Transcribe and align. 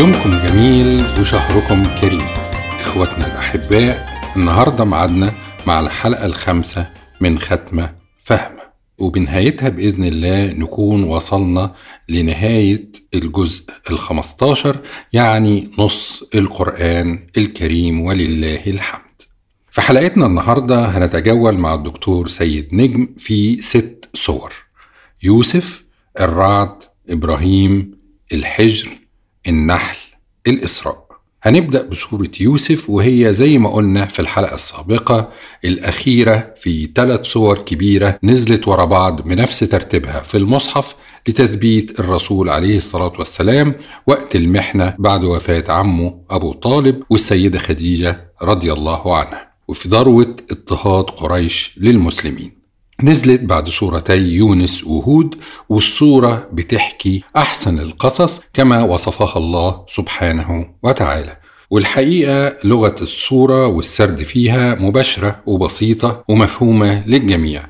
يومكم 0.00 0.38
جميل 0.38 1.04
وشهركم 1.20 1.84
كريم. 2.00 2.26
اخواتنا 2.80 3.26
الأحباء 3.26 4.08
النهارده 4.36 4.84
معادنا 4.84 5.32
مع 5.66 5.80
الحلقة 5.80 6.26
الخامسة 6.26 6.90
من 7.20 7.38
ختمة 7.38 7.94
فهمة. 8.18 8.60
وبنهايتها 8.98 9.68
بإذن 9.68 10.04
الله 10.04 10.52
نكون 10.52 11.04
وصلنا 11.04 11.74
لنهاية 12.08 12.88
الجزء 13.14 13.64
الخمستاشر 13.90 14.76
يعني 15.12 15.70
نص 15.78 16.24
القرآن 16.34 17.26
الكريم 17.36 18.00
ولله 18.00 18.66
الحمد. 18.66 19.22
في 19.70 19.80
حلقتنا 19.80 20.26
النهارده 20.26 20.84
هنتجول 20.84 21.56
مع 21.56 21.74
الدكتور 21.74 22.28
سيد 22.28 22.68
نجم 22.72 23.08
في 23.18 23.62
ست 23.62 24.08
صور. 24.14 24.52
يوسف 25.22 25.84
الرعد 26.20 26.82
إبراهيم 27.10 27.98
الحجر 28.32 28.99
النحل 29.48 29.96
الإسراء. 30.46 31.10
هنبدأ 31.42 31.82
بسورة 31.82 32.30
يوسف 32.40 32.90
وهي 32.90 33.34
زي 33.34 33.58
ما 33.58 33.70
قلنا 33.70 34.06
في 34.06 34.20
الحلقة 34.20 34.54
السابقة 34.54 35.28
الأخيرة 35.64 36.54
في 36.56 36.90
ثلاث 36.94 37.24
صور 37.24 37.58
كبيرة 37.58 38.18
نزلت 38.22 38.68
ورا 38.68 38.84
بعض 38.84 39.22
بنفس 39.22 39.58
ترتيبها 39.58 40.20
في 40.20 40.36
المصحف 40.36 40.94
لتثبيت 41.28 42.00
الرسول 42.00 42.48
عليه 42.48 42.76
الصلاة 42.76 43.12
والسلام 43.18 43.74
وقت 44.06 44.36
المحنة 44.36 44.94
بعد 44.98 45.24
وفاة 45.24 45.64
عمه 45.68 46.20
أبو 46.30 46.52
طالب 46.52 47.02
والسيدة 47.10 47.58
خديجة 47.58 48.30
رضي 48.42 48.72
الله 48.72 49.16
عنها. 49.16 49.50
وفي 49.68 49.88
ذروة 49.88 50.36
اضطهاد 50.50 51.04
قريش 51.04 51.74
للمسلمين. 51.76 52.59
نزلت 53.02 53.40
بعد 53.40 53.68
سورتي 53.68 54.16
يونس 54.16 54.84
وهود 54.84 55.34
والصورة 55.68 56.48
بتحكي 56.52 57.22
أحسن 57.36 57.78
القصص 57.78 58.40
كما 58.52 58.82
وصفها 58.82 59.36
الله 59.36 59.84
سبحانه 59.88 60.66
وتعالى. 60.82 61.36
والحقيقة 61.70 62.56
لغة 62.64 62.94
الصورة 63.02 63.66
والسرد 63.66 64.22
فيها 64.22 64.74
مباشرة 64.74 65.40
وبسيطة 65.46 66.24
ومفهومة 66.28 67.06
للجميع. 67.06 67.66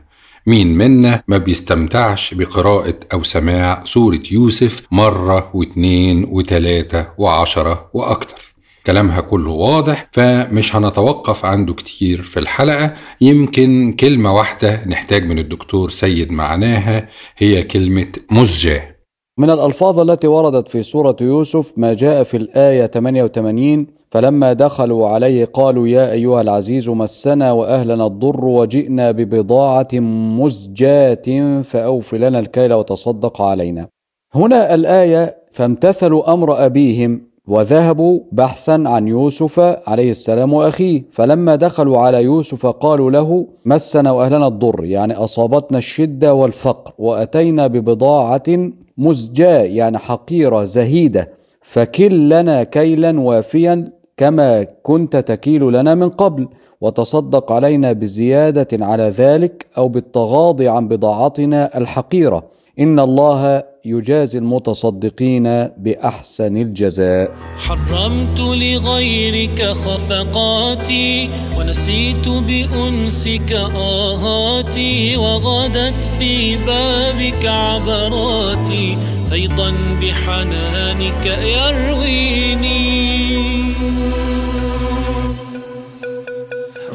مين 0.46 0.78
منا 0.78 1.22
ما 1.28 1.38
بيستمتعش 1.38 2.34
بقراءة 2.34 2.94
أو 3.12 3.22
سماع 3.22 3.82
سورة 3.84 4.22
يوسف 4.30 4.82
مرة 4.90 5.50
واتنين 5.54 6.24
وتلاتة 6.24 7.06
وعشرة 7.18 7.90
وأكتر. 7.94 8.49
كلامها 8.90 9.20
كله 9.20 9.52
واضح 9.52 10.08
فمش 10.12 10.76
هنتوقف 10.76 11.44
عنده 11.44 11.74
كتير 11.74 12.22
في 12.22 12.40
الحلقة. 12.40 12.94
يمكن 13.20 13.96
كلمة 14.00 14.34
واحدة 14.36 14.80
نحتاج 14.86 15.24
من 15.24 15.38
الدكتور 15.38 15.88
سيد 15.88 16.32
معناها 16.32 17.08
هي 17.36 17.62
كلمة 17.62 18.12
مزجاة. 18.30 18.82
من 19.38 19.50
الألفاظ 19.50 20.00
التي 20.00 20.26
وردت 20.26 20.68
في 20.68 20.82
سورة 20.82 21.16
يوسف 21.20 21.72
ما 21.76 21.94
جاء 21.94 22.22
في 22.22 22.36
الآية 22.36 22.86
88 22.86 23.86
فلما 24.10 24.52
دخلوا 24.52 25.08
عليه 25.08 25.44
قالوا 25.44 25.88
يا 25.88 26.12
أيها 26.12 26.40
العزيز 26.40 26.88
مسنا 26.88 27.52
وأهلنا 27.52 28.06
الضر 28.06 28.44
وجئنا 28.44 29.10
ببضاعة 29.10 29.88
مزجاة 30.40 31.62
فأوف 31.62 32.14
لنا 32.14 32.38
الكيل 32.38 32.74
وتصدق 32.74 33.42
علينا. 33.42 33.88
هنا 34.34 34.74
الآية 34.74 35.36
فامتثلوا 35.52 36.32
أمر 36.32 36.66
أبيهم 36.66 37.29
وذهبوا 37.50 38.20
بحثا 38.32 38.82
عن 38.86 39.08
يوسف 39.08 39.60
عليه 39.86 40.10
السلام 40.10 40.52
وأخيه. 40.52 41.02
فلما 41.12 41.56
دخلوا 41.56 41.98
على 41.98 42.22
يوسف 42.22 42.66
قالوا 42.66 43.10
له 43.10 43.46
مسنا 43.64 44.10
وأهلنا 44.12 44.46
الضر 44.46 44.84
يعني 44.84 45.14
أصابتنا 45.14 45.78
الشدة 45.78 46.34
والفقر 46.34 46.92
وأتينا 46.98 47.66
ببضاعة 47.66 48.42
مزجاة 48.98 49.62
يعني 49.62 49.98
حقيرة 49.98 50.64
زهيدة 50.64 51.28
فكل 51.62 52.28
لنا 52.28 52.62
كيلا 52.62 53.20
وافيا 53.20 53.92
كما 54.16 54.62
كنت 54.62 55.16
تكيل 55.16 55.72
لنا 55.72 55.94
من 55.94 56.08
قبل. 56.08 56.48
وتصدق 56.80 57.52
علينا 57.52 57.92
بزيادة 57.92 58.86
على 58.86 59.02
ذلك 59.08 59.66
أو 59.78 59.88
بالتغاضي 59.88 60.68
عن 60.68 60.88
بضاعتنا 60.88 61.78
الحقيرة. 61.78 62.42
إن 62.78 63.00
الله 63.00 63.69
يجازي 63.84 64.38
المتصدقين 64.38 65.68
بأحسن 65.76 66.56
الجزاء. 66.56 67.32
حرمت 67.56 68.40
لغيرك 68.40 69.62
خفقاتي 69.62 71.30
ونسيت 71.56 72.28
بأنسك 72.28 73.52
آهاتي 73.52 75.16
وغدت 75.16 76.04
في 76.18 76.56
بابك 76.56 77.46
عبراتي 77.46 78.98
فيضا 79.30 79.74
بحنانك 80.02 81.26
يرويني. 81.26 82.90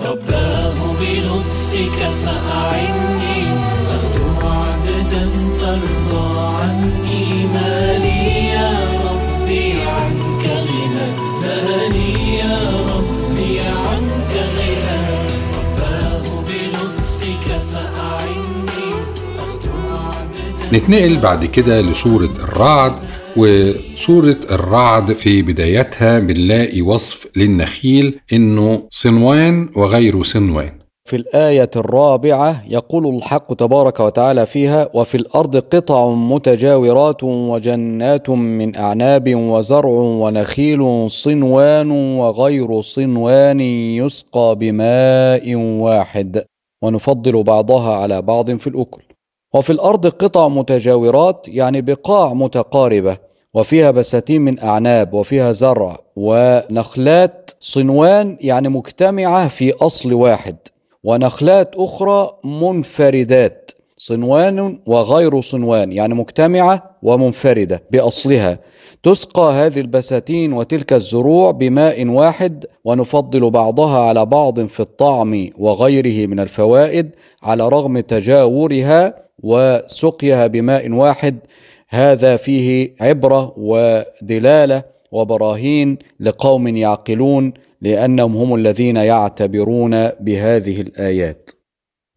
رباه 0.06 0.94
بلطفك 1.00 2.00
فأعني 2.26 3.15
نتنقل 20.76 21.18
بعد 21.20 21.46
كده 21.46 21.82
لسورة 21.82 22.34
الرعد 22.44 22.94
وسورة 23.38 24.40
الرعد 24.52 25.14
في 25.14 25.42
بدايتها 25.42 26.20
بنلاقي 26.20 26.82
وصف 26.82 27.38
للنخيل 27.38 28.20
إنه 28.34 28.82
صنوان 28.90 29.70
وغير 29.76 30.24
صنوان. 30.24 30.72
في 31.10 31.16
الآية 31.16 31.70
الرابعة 31.76 32.64
يقول 32.70 33.16
الحق 33.16 33.54
تبارك 33.54 34.00
وتعالى 34.00 34.46
فيها 34.46 34.90
وفي 34.94 35.16
الأرض 35.16 35.58
قطع 35.58 36.10
متجاورات 36.10 37.24
وجنات 37.24 38.30
من 38.30 38.78
أعناب 38.78 39.36
وزرع 39.36 39.90
ونخيل 39.90 41.12
صنوان 41.12 41.92
وغير 41.92 42.82
صنوان 42.82 43.60
يسقى 44.02 44.56
بماء 44.60 45.56
واحد 45.56 46.44
ونفضل 46.84 47.44
بعضها 47.44 47.96
على 47.96 48.22
بعض 48.22 48.52
في 48.52 48.68
الأكل. 48.68 49.15
وفي 49.56 49.70
الأرض 49.70 50.08
قطع 50.08 50.48
متجاورات 50.48 51.48
يعني 51.48 51.82
بقاع 51.82 52.34
متقاربة 52.34 53.18
وفيها 53.54 53.92
بساتين 53.92 54.42
من 54.42 54.60
أعناب 54.60 55.14
وفيها 55.14 55.52
زرع 55.52 55.98
ونخلات 56.16 57.52
صنوان 57.60 58.38
يعني 58.42 58.70
مجتمعة 58.70 59.48
في 59.48 59.74
أصل 59.74 60.14
واحد 60.14 60.56
ونخلات 61.04 61.76
أخرى 61.76 62.32
منفردات 62.44 63.72
صنوان 63.98 64.80
وغير 64.86 65.42
صنوان 65.42 65.92
يعني 65.92 66.14
مجتمعة 66.14 66.98
ومنفردة 67.04 67.84
بأصلها. 67.92 68.60
تسقى 69.04 69.54
هذه 69.54 69.80
البساتين 69.80 70.54
وتلك 70.54 70.94
الزروع 70.94 71.52
بماء 71.52 72.08
واحد 72.08 72.66
ونفضل 72.86 73.50
بعضها 73.50 74.00
على 74.00 74.26
بعض 74.26 74.66
في 74.66 74.80
الطعم 74.80 75.50
وغيره 75.58 76.28
من 76.28 76.40
الفوائد 76.40 77.10
على 77.44 77.70
رغم 77.70 78.00
تجاورها 78.00 79.25
وسقيها 79.46 80.48
بماء 80.48 80.92
واحد 80.92 81.40
هذا 81.90 82.38
فيه 82.38 82.96
عبرة 83.02 83.54
ودلالة 83.58 84.84
وبراهين 85.12 85.98
لقوم 86.20 86.68
يعقلون 86.68 87.54
لأنهم 87.82 88.36
هم 88.36 88.56
الذين 88.56 88.96
يعتبرون 88.96 90.10
بهذه 90.10 90.82
الآيات. 90.82 91.52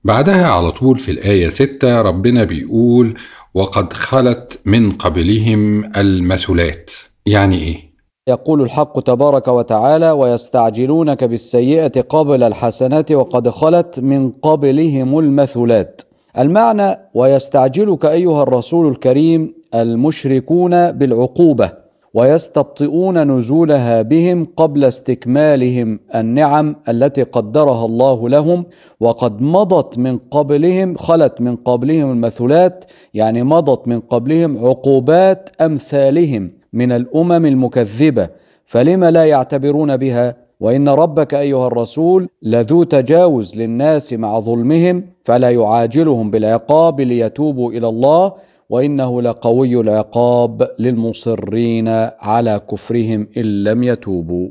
بعدها 0.04 0.46
على 0.46 0.70
طول 0.70 0.98
في 0.98 1.10
الآية 1.10 1.48
6 1.48 2.02
ربنا 2.02 2.44
بيقول 2.44 3.14
وقد 3.54 3.92
خلت 3.92 4.60
من 4.64 4.92
قبلهم 4.92 5.92
المثلات. 5.96 6.90
يعني 7.26 7.56
إيه؟ 7.56 7.88
يقول 8.28 8.62
الحق 8.62 9.00
تبارك 9.00 9.48
وتعالى 9.48 10.10
ويستعجلونك 10.10 11.24
بالسيئة 11.24 12.00
قبل 12.00 12.42
الحسنة 12.42 13.04
وقد 13.10 13.48
خلت 13.48 14.00
من 14.00 14.30
قبلهم 14.30 15.18
المثلات. 15.18 16.07
المعنى 16.38 16.98
ويستعجلك 17.14 18.04
أيها 18.04 18.42
الرسول 18.42 18.88
الكريم 18.88 19.54
المشركون 19.74 20.92
بالعقوبة 20.92 21.72
ويستبطئون 22.14 23.38
نزولها 23.38 24.02
بهم 24.02 24.46
قبل 24.56 24.84
استكمالهم 24.84 26.00
النعم 26.14 26.76
التي 26.88 27.22
قدرها 27.22 27.84
الله 27.86 28.28
لهم 28.28 28.64
وقد 29.00 29.40
مضت 29.40 29.98
من 29.98 30.18
قبلهم 30.18 30.94
خلت 30.94 31.40
من 31.40 31.56
قبلهم 31.56 32.10
المثلات 32.10 32.84
يعني 33.14 33.42
مضت 33.42 33.88
من 33.88 34.00
قبلهم 34.00 34.58
عقوبات 34.58 35.50
أمثالهم 35.60 36.50
من 36.72 36.92
الأمم 36.92 37.46
المكذبة 37.46 38.28
فلم 38.64 39.04
لا 39.04 39.24
يعتبرون 39.24 39.96
بها 39.96 40.47
وإن 40.60 40.88
ربك 40.88 41.34
أيها 41.34 41.66
الرسول 41.66 42.28
لذو 42.42 42.82
تجاوز 42.84 43.56
للناس 43.56 44.12
مع 44.12 44.40
ظلمهم 44.40 45.04
فلا 45.22 45.50
يعاجلهم 45.50 46.30
بالعقاب 46.30 47.00
ليتوبوا 47.00 47.72
إلى 47.72 47.88
الله 47.88 48.32
وإنه 48.70 49.22
لقوي 49.22 49.80
العقاب 49.80 50.68
للمصرين 50.78 51.88
على 52.20 52.60
كفرهم 52.70 53.28
إن 53.36 53.64
لم 53.64 53.82
يتوبوا. 53.82 54.48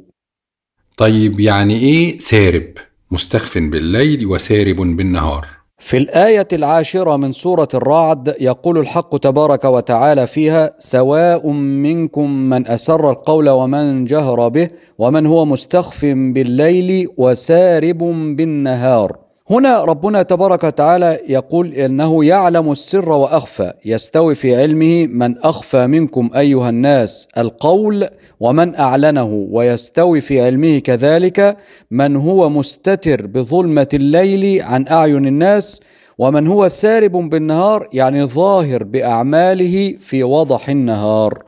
طيب 0.98 1.39
يعني 1.39 1.74
إيه 1.74 2.18
سارب؟ 2.18 2.68
مستخف 3.12 3.57
بالليل 3.57 4.25
وسارب 4.25 4.75
بالنهار. 4.75 5.56
في 5.80 5.98
الآية 5.98 6.48
العاشرة 6.54 7.16
من 7.18 7.32
سورة 7.32 7.68
الرعد 7.74 8.36
يقول 8.40 8.78
الحق 8.78 9.18
تبارك 9.18 9.66
وتعالى 9.66 10.28
فيها 10.28 10.74
سواء 10.78 11.50
منكم 11.52 12.32
من 12.32 12.68
أسر 12.68 13.10
القول 13.10 13.50
ومن 13.50 14.06
جهر 14.06 14.48
به 14.48 14.70
ومن 14.98 15.26
هو 15.26 15.46
مستخف 15.46 16.06
بالليل 16.06 17.08
وسارب 17.18 17.98
بالنهار. 18.36 19.27
هنا 19.50 19.84
ربنا 19.84 20.22
تبارك 20.24 20.64
وتعالى 20.64 21.20
يقول 21.30 21.74
إنه 21.74 22.26
يعلم 22.26 22.72
السر 22.72 23.10
وأخفى 23.10 23.74
يستوي 23.86 24.36
في 24.36 24.56
علمه 24.56 25.08
من 25.08 25.38
أخفى 25.38 25.88
منكم 25.88 26.30
أيها 26.36 26.70
الناس 26.70 27.28
القول 27.38 28.08
ومن 28.40 28.76
أعلنه 28.76 29.48
ويستوي 29.52 30.22
في 30.22 30.42
علمه 30.42 30.80
كذلك 30.80 31.58
من 31.92 32.16
هو 32.16 32.50
مستتر 32.50 33.26
بظلمة 33.28 33.88
الليل 33.94 34.62
عن 34.62 34.88
أعين 34.88 35.28
الناس 35.28 35.82
ومن 36.18 36.48
هو 36.48 36.68
سارب 36.68 37.12
بالنهار 37.12 37.90
يعني 37.94 38.26
ظاهر 38.26 38.84
بأعماله 38.84 39.98
في 40.00 40.24
وضح 40.24 40.70
النهار. 40.70 41.44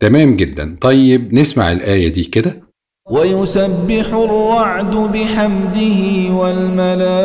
تمام 0.00 0.36
جدا. 0.36 0.76
طيب 0.80 1.34
نسمع 1.34 1.72
الآية 1.72 2.08
دي 2.08 2.24
كده. 2.24 2.67
ويسبح 3.10 4.14
الرعد 4.14 4.96
بحمده 4.96 6.32
والملائكة 6.36 7.24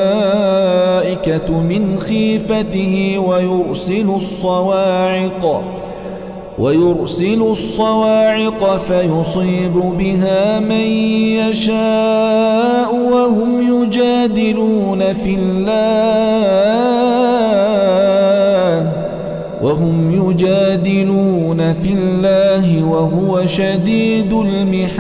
من 1.60 2.00
خيفته 2.00 3.20
ويرسل 3.28 4.10
الصواعق 4.16 5.64
ويرسل 6.60 7.42
الصواعق 7.42 8.78
فيصيب 8.78 9.74
بها 9.74 10.60
من 10.60 10.88
يشاء 11.52 12.96
وهم 13.12 13.84
يجادلون 13.84 15.14
في 15.14 15.36
الله. 15.36 16.94
وهم 19.64 20.12
يجادلون 20.12 21.74
في 21.74 21.94
الله 21.94 22.84
وهو 22.84 23.46
شديد 23.46 24.34
المحال. 24.34 24.94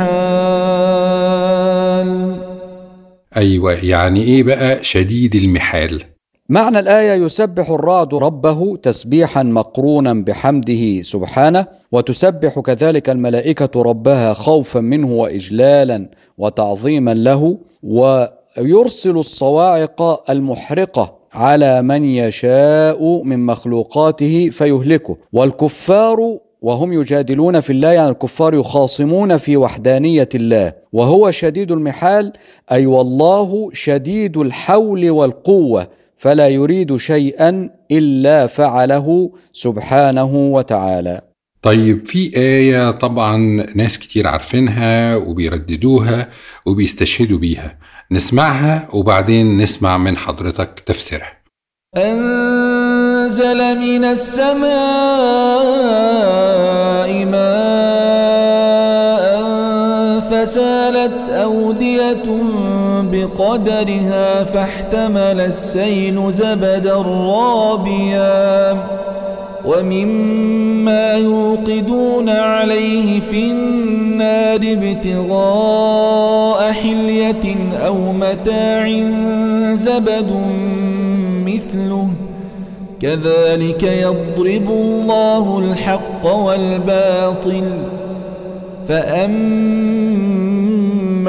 أيوة 3.37 3.73
يعني 3.73 4.23
إيه 4.23 4.43
بقى 4.43 4.83
شديد 4.83 5.35
المحال؟ 5.35 6.03
معنى 6.49 6.79
الآية 6.79 7.23
يسبح 7.25 7.69
الرعد 7.69 8.13
ربه 8.13 8.77
تسبيحا 8.77 9.43
مقرونا 9.43 10.13
بحمده 10.13 11.01
سبحانه 11.01 11.65
وتسبح 11.91 12.59
كذلك 12.59 13.09
الملائكة 13.09 13.81
ربها 13.81 14.33
خوفا 14.33 14.79
منه 14.79 15.11
وإجلالا 15.11 16.09
وتعظيما 16.37 17.13
له 17.13 17.57
ويرسل 17.83 19.17
الصواعق 19.17 20.31
المحرقة 20.31 21.22
على 21.33 21.81
من 21.81 22.05
يشاء 22.05 23.23
من 23.23 23.45
مخلوقاته 23.45 24.49
فيهلكه. 24.49 25.17
والكفار 25.33 26.37
وهم 26.61 26.93
يجادلون 26.93 27.59
في 27.59 27.69
الله 27.69 27.91
يعني 27.91 28.09
الكفار 28.09 28.53
يخاصمون 28.53 29.37
في 29.37 29.57
وحدانية 29.57 30.29
الله. 30.35 30.73
وهو 30.93 31.31
شديد 31.31 31.71
المحال 31.71 32.33
أي 32.71 32.85
والله 32.85 33.69
شديد 33.73 34.37
الحول 34.37 35.09
والقوة 35.09 35.87
فلا 36.17 36.47
يريد 36.47 36.97
شيئا 36.97 37.69
إلا 37.91 38.47
فعله 38.47 39.31
سبحانه 39.53 40.35
وتعالى. 40.35 41.21
طيب 41.61 42.05
في 42.05 42.37
آية 42.37 42.91
طبعا 42.91 43.37
ناس 43.75 43.99
كتير 43.99 44.27
عارفينها 44.27 45.15
وبيرددوها 45.15 46.29
وبيستشهدوا 46.65 47.37
بيها. 47.37 47.77
نسمعها 48.13 48.87
وبعدين 48.93 49.57
نسمع 49.57 49.97
من 49.97 50.17
حضرتك 50.17 50.79
تفسيرها. 50.79 51.33
أنزل 51.97 53.77
من 53.77 54.05
السماء 54.05 54.69
ماء 57.25 57.63
فسالت 60.19 61.29
أودية 61.29 62.25
بقدرها 63.11 64.43
فاحتمل 64.43 65.39
السيل 65.41 66.31
زبدا 66.31 66.95
رابيا. 67.35 68.73
ومما 69.65 71.13
يوقدون 71.13 72.29
عليه 72.29 73.19
في 73.19 73.51
النار 73.51 74.59
ابتغاء 74.63 75.91
حلية 76.71 77.55
أو 77.85 78.13
متاع 78.13 79.03
زبد 79.73 80.31
مثله 81.45 82.09
كذلك 83.01 83.83
يضرب 83.83 84.69
الله 84.69 85.59
الحق 85.59 86.25
والباطل. 86.25 87.63
فأما 88.87 90.23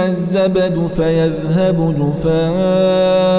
الزبد 0.07 0.87
فيذهب 0.97 1.95
جفاء 1.99 3.35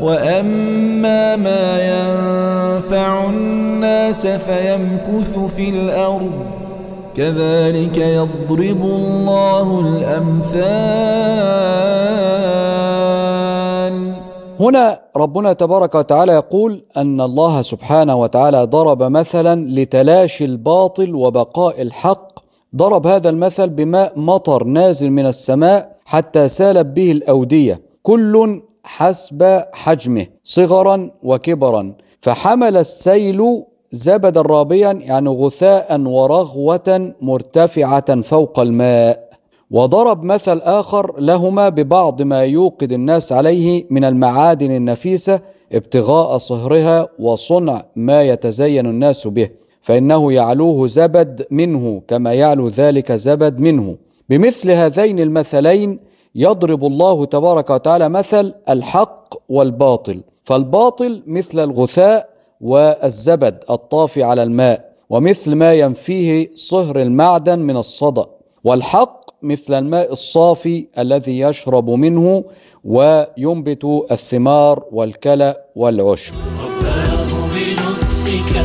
وأما 0.00 1.36
ما 1.36 1.78
ينفع 1.80 3.26
الناس 3.26 4.26
فيمكث 4.26 5.38
في 5.56 5.68
الأرض 5.68 6.32
كذلك 7.16 7.98
يضرب 7.98 8.82
الله 8.82 9.80
الأمثال 9.80 11.24
هنا 14.60 15.00
ربنا 15.16 15.52
تبارك 15.52 15.94
وتعالى 15.94 16.32
يقول 16.32 16.82
أن 16.96 17.20
الله 17.20 17.62
سبحانه 17.62 18.16
وتعالى 18.16 18.64
ضرب 18.64 19.02
مثلا 19.02 19.66
لتلاشي 19.68 20.44
الباطل 20.44 21.14
وبقاء 21.14 21.82
الحق. 21.82 22.28
ضرب 22.76 23.06
هذا 23.06 23.28
المثل 23.30 23.68
بماء 23.68 24.12
مطر 24.16 24.64
نازل 24.64 25.10
من 25.10 25.26
السماء 25.26 25.96
حتى 26.04 26.48
سالت 26.48 26.86
به 26.86 27.12
الأودية. 27.12 27.80
كل 28.02 28.62
حسب 28.84 29.62
حجمه 29.72 30.26
صغرا 30.44 31.10
وكبرا. 31.22 31.94
فحمل 32.20 32.76
السيل 32.76 33.62
زبدا 33.92 34.42
رابيا 34.42 34.92
يعني 34.92 35.28
غثاء 35.28 36.00
ورغوة 36.00 37.14
مرتفعة 37.20 38.20
فوق 38.20 38.60
الماء. 38.60 39.30
وضرب 39.70 40.22
مثل 40.22 40.58
آخر 40.58 41.20
لهما 41.20 41.68
ببعض 41.68 42.22
ما 42.22 42.40
يوقد 42.44 42.92
الناس 42.92 43.32
عليه 43.32 43.84
من 43.90 44.04
المعادن 44.04 44.70
النفيسة 44.70 45.40
ابتغاء 45.72 46.38
صهرها 46.38 47.08
وصنع 47.18 47.84
ما 47.96 48.22
يتزين 48.22 48.86
الناس 48.86 49.26
به. 49.26 49.48
فإنه 49.82 50.32
يعلوه 50.32 50.86
زبد 50.86 51.46
منه 51.50 52.02
كما 52.08 52.32
يعلو 52.32 52.68
ذلك 52.68 53.12
زبد 53.12 53.60
منه. 53.60 53.96
بمثل 54.28 54.70
هذين 54.70 55.20
المثلين 55.20 55.98
يضرب 56.34 56.84
الله 56.84 57.24
تبارك 57.26 57.70
وتعالى 57.70 58.08
مثل 58.08 58.54
الحق 58.68 59.34
والباطل 59.48 60.22
فالباطل 60.42 61.22
مثل 61.26 61.60
الغثاء 61.60 62.28
والزبد 62.60 63.64
الطافي 63.70 64.22
على 64.22 64.42
الماء 64.42 64.92
ومثل 65.10 65.54
ما 65.54 65.74
ينفيه 65.74 66.50
صهر 66.54 67.02
المعدن 67.02 67.58
من 67.58 67.76
الصدأ 67.76 68.26
والحق 68.64 69.30
مثل 69.42 69.74
الماء 69.74 70.12
الصافي 70.12 70.86
الذي 70.98 71.38
يشرب 71.40 71.90
منه 71.90 72.44
وينبت 72.84 73.84
الثمار 74.10 74.84
والكلى 74.92 75.56
والعشب. 75.76 76.34
رباه 76.58 77.28
بلطفك 77.54 78.56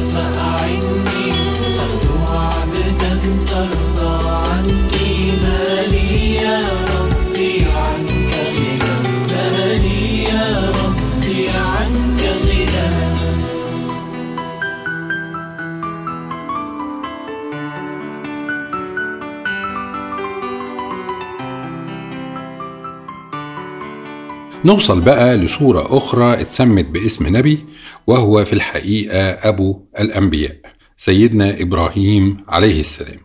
نوصل 24.66 25.02
بقى 25.02 25.38
لصورة 25.38 25.98
أخرى 25.98 26.42
اتسمت 26.42 26.86
باسم 26.86 27.38
نبي 27.38 27.66
وهو 28.08 28.46
في 28.46 28.54
الحقيقة 28.54 29.20
أبو 29.32 29.82
الأنبياء 30.00 30.56
سيدنا 30.98 31.62
إبراهيم 31.62 32.38
عليه 32.48 32.80
السلام. 32.80 33.20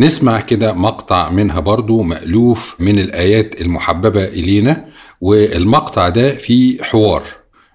نسمع 0.00 0.40
كده 0.40 0.72
مقطع 0.72 1.30
منها 1.30 1.60
برضو 1.60 2.02
مألوف 2.02 2.76
من 2.80 2.98
الآيات 2.98 3.60
المحببة 3.60 4.24
إلينا 4.24 4.88
والمقطع 5.20 6.08
ده 6.08 6.34
فيه 6.34 6.82
حوار 6.82 7.22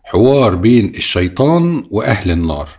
حوار 0.03 0.55
بين 0.55 0.89
الشيطان 0.95 1.83
وأهل 1.91 2.31
النار. 2.31 2.69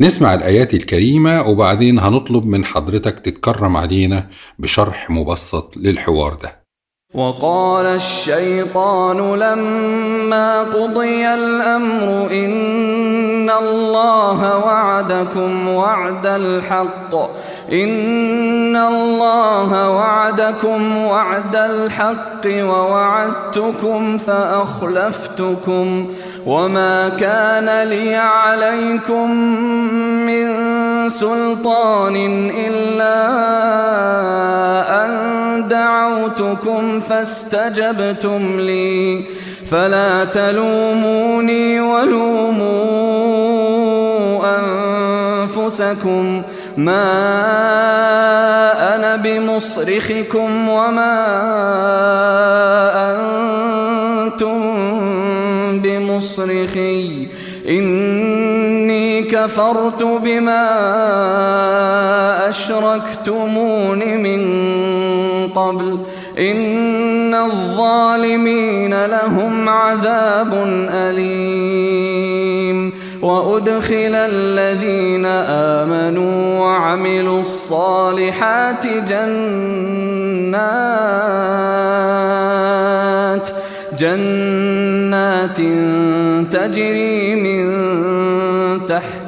نسمع 0.00 0.34
الآيات 0.34 0.74
الكريمة 0.74 1.42
وبعدين 1.48 1.98
هنطلب 1.98 2.46
من 2.46 2.64
حضرتك 2.64 3.18
تتكرم 3.20 3.76
علينا 3.76 4.30
بشرح 4.58 5.10
مبسط 5.10 5.76
للحوار 5.76 6.34
ده. 6.34 6.59
وقال 7.14 7.86
الشيطان 7.86 9.34
لما 9.34 10.62
قضي 10.62 11.28
الأمر 11.28 12.28
إن 12.30 13.50
الله 13.50 14.56
وعدكم 14.56 15.68
وعد 15.68 16.26
الحق 16.26 17.14
إن 17.72 18.76
الله 18.76 19.90
وعدكم 19.90 20.96
وعد 20.96 21.56
الحق 21.56 22.46
ووعدتكم 22.46 24.18
فأخلفتكم 24.18 26.14
وما 26.46 27.08
كان 27.08 27.88
لي 27.88 28.14
عليكم 28.14 29.30
من 30.26 30.79
سلطان 31.10 32.16
إلا 32.56 33.16
أن 35.04 35.10
دعوتكم 35.68 37.00
فاستجبتم 37.00 38.60
لي. 38.60 39.24
فلا 39.70 40.24
تلوموني 40.24 41.80
ولوموا 41.80 42.70
أنفسكم. 44.58 46.42
ما 46.76 47.02
أنا 48.96 49.16
بمصرخكم 49.16 50.68
وما 50.68 51.16
أنتم 53.12 54.60
بمصرخي. 55.80 57.28
إني 57.68 58.49
كفرت 59.44 60.02
بما 60.02 60.68
أشركتمون 62.48 63.98
من 63.98 64.40
قبل 65.48 66.00
إن 66.38 67.34
الظالمين 67.34 69.06
لهم 69.06 69.68
عذاب 69.68 70.54
أليم 70.92 72.92
وأدخل 73.22 74.14
الذين 74.14 75.26
آمنوا 75.26 76.60
وعملوا 76.60 77.40
الصالحات 77.40 78.86
جنات 78.86 80.20
جنات 83.98 85.56
تجري 86.52 87.34
من 87.34 87.70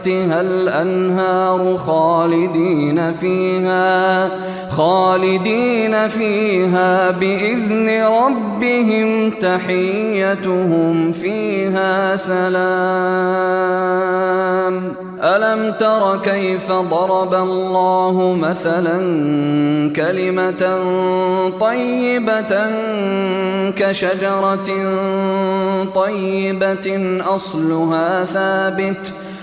تحتها 0.03 0.41
الأنهار 0.41 1.79
خالدين 1.79 3.13
فيها 3.13 4.29
خالدين 4.71 6.09
فيها 6.09 7.11
بإذن 7.11 8.05
ربهم 8.05 9.31
تحيتهم 9.31 11.13
فيها 11.13 12.17
سلام. 12.17 12.53
ألم 15.23 15.73
تر 15.73 16.19
كيف 16.19 16.73
ضرب 16.73 17.35
الله 17.35 18.37
مثلا 18.43 18.99
كلمة 19.97 20.79
طيبة 21.61 22.67
كشجرة 23.77 24.71
طيبة 25.95 27.21
أصلها 27.35 28.25
ثابت 28.25 29.13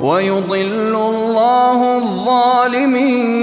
ويضل 0.00 0.94
الله 0.96 1.96
الظالمين. 1.96 3.36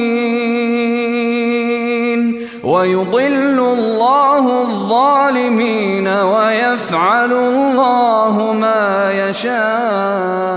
ويضل 2.64 3.60
الله 3.60 4.62
الظالمين 4.62 6.08
ويفعل 6.08 7.32
الله 7.34 8.54
ما 8.54 9.12
يشاء. 9.12 10.54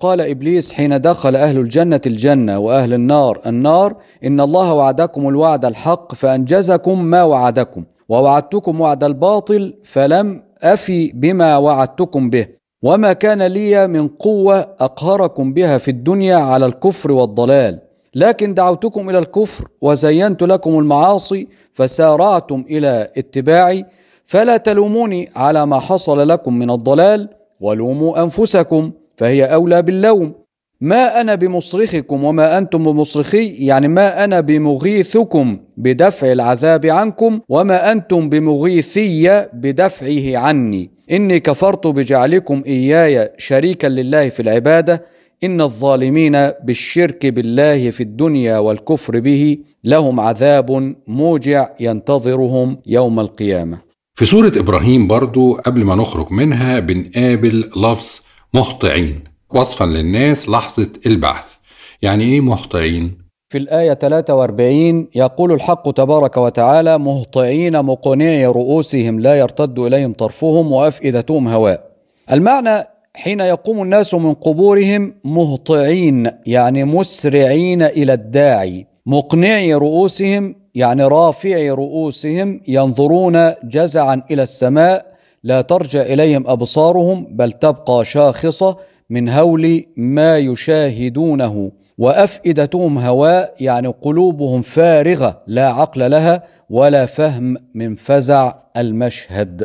قال 0.00 0.20
إبليس 0.20 0.72
حين 0.72 1.00
دخل 1.00 1.36
أهل 1.36 1.58
الجنة 1.58 2.00
الجنة 2.06 2.58
وأهل 2.58 2.94
النار 2.94 3.40
النار 3.46 3.96
إن 4.24 4.40
الله 4.40 4.72
وعدكم 4.72 5.28
الوعد 5.28 5.64
الحق 5.64 6.14
فأنجزكم 6.14 7.04
ما 7.04 7.22
وعدكم 7.22 7.84
ووعدتكم 8.08 8.80
وعد 8.80 9.04
الباطل 9.04 9.74
فلم 9.84 10.42
أفي 10.62 11.12
بما 11.14 11.56
وعدتكم 11.56 12.30
به. 12.30 12.63
وما 12.84 13.12
كان 13.12 13.42
لي 13.42 13.86
من 13.86 14.08
قوة 14.08 14.60
أقهركم 14.60 15.52
بها 15.52 15.78
في 15.78 15.90
الدنيا 15.90 16.36
على 16.36 16.66
الكفر 16.66 17.12
والضلال. 17.12 17.78
لكن 18.14 18.54
دعوتكم 18.54 19.10
إلى 19.10 19.18
الكفر 19.18 19.68
وزينت 19.80 20.42
لكم 20.42 20.78
المعاصي 20.78 21.48
فسارعتم 21.72 22.64
إلى 22.70 23.10
اتباعي. 23.16 23.84
فلا 24.24 24.56
تلوموني 24.56 25.30
على 25.36 25.66
ما 25.66 25.78
حصل 25.78 26.28
لكم 26.28 26.58
من 26.58 26.70
الضلال. 26.70 27.28
ولوموا 27.60 28.22
أنفسكم 28.22 28.92
فهي 29.16 29.44
أولى 29.44 29.82
باللوم. 29.82 30.34
ما 30.80 31.20
أنا 31.20 31.34
بمصرخكم 31.34 32.24
وما 32.24 32.58
أنتم 32.58 32.82
بمصرخي؟ 32.84 33.66
يعني 33.66 33.88
ما 33.88 34.24
أنا 34.24 34.40
بمغيثكم 34.40 35.58
بدفع 35.76 36.32
العذاب 36.32 36.86
عنكم 36.86 37.40
وما 37.48 37.92
أنتم 37.92 38.28
بمغيثي 38.28 39.46
بدفعه 39.52 40.38
عني. 40.38 40.93
إني 41.10 41.40
كفرت 41.40 41.86
بجعلكم 41.86 42.62
إياي 42.66 43.30
شريكا 43.38 43.86
لله 43.86 44.28
في 44.28 44.40
العبادة 44.40 45.04
إن 45.44 45.60
الظالمين 45.60 46.32
بالشرك 46.64 47.26
بالله 47.26 47.90
في 47.90 48.02
الدنيا 48.02 48.58
والكفر 48.58 49.20
به 49.20 49.58
لهم 49.84 50.20
عذاب 50.20 50.96
موجع 51.06 51.68
ينتظرهم 51.80 52.78
يوم 52.86 53.20
القيامة 53.20 53.80
في 54.14 54.24
سورة 54.24 54.52
إبراهيم 54.56 55.06
برضو 55.06 55.52
قبل 55.52 55.84
ما 55.84 55.94
نخرج 55.94 56.32
منها 56.32 56.80
بنقابل 56.80 57.70
لفظ 57.76 58.20
مهطعين 58.54 59.24
وصفا 59.50 59.84
للناس 59.84 60.48
لحظة 60.48 60.88
البعث 61.06 61.56
يعني 62.02 62.24
إيه 62.24 62.40
مهطعين؟ 62.40 63.23
في 63.54 63.58
الآية 63.58 63.94
43 63.94 65.08
يقول 65.14 65.52
الحق 65.52 65.90
تبارك 65.90 66.36
وتعالى 66.36 66.98
مهطعين 66.98 67.82
مقنعي 67.82 68.46
رؤوسهم 68.46 69.20
لا 69.20 69.34
يرتد 69.34 69.78
إليهم 69.78 70.12
طرفهم 70.12 70.72
وأفئدتهم 70.72 71.48
هواء. 71.48 71.90
المعنى 72.32 72.86
حين 73.14 73.40
يقوم 73.40 73.82
الناس 73.82 74.14
من 74.14 74.34
قبورهم 74.34 75.14
مهطعين 75.24 76.30
يعني 76.46 76.84
مسرعين 76.84 77.82
إلى 77.82 78.12
الداعي. 78.12 78.86
مقنعي 79.06 79.74
رؤوسهم 79.74 80.54
يعني 80.74 81.04
رافعي 81.04 81.70
رؤوسهم 81.70 82.60
ينظرون 82.68 83.52
جزعا 83.64 84.22
إلى 84.30 84.42
السماء 84.42 85.06
لا 85.42 85.60
ترجع 85.60 86.02
إليهم 86.02 86.44
أبصارهم 86.46 87.26
بل 87.30 87.52
تبقى 87.52 88.04
شاخصة 88.04 88.76
من 89.10 89.28
هول 89.28 89.84
ما 89.96 90.38
يشاهدونه. 90.38 91.70
وأفئدتهم 91.98 92.98
هواء 92.98 93.54
يعني 93.60 93.88
قلوبهم 93.88 94.60
فارغة 94.60 95.42
لا 95.46 95.68
عقل 95.68 96.10
لها 96.10 96.42
ولا 96.70 97.06
فهم 97.06 97.56
من 97.74 97.94
فزع 97.94 98.54
المشهد. 98.76 99.64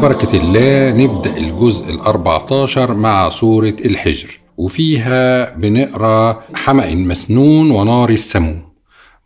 بركة 0.00 0.36
الله 0.38 1.04
نبدأ 1.04 1.36
الجزء 1.36 1.94
الأربعتاشر 1.94 2.94
مع 2.94 3.28
سورة 3.28 3.76
الحجر. 3.84 4.40
وفيها 4.56 5.50
بنقرأ 5.56 6.42
حمأ 6.54 6.94
مسنون 6.94 7.70
ونار 7.70 8.10
السموم. 8.10 8.62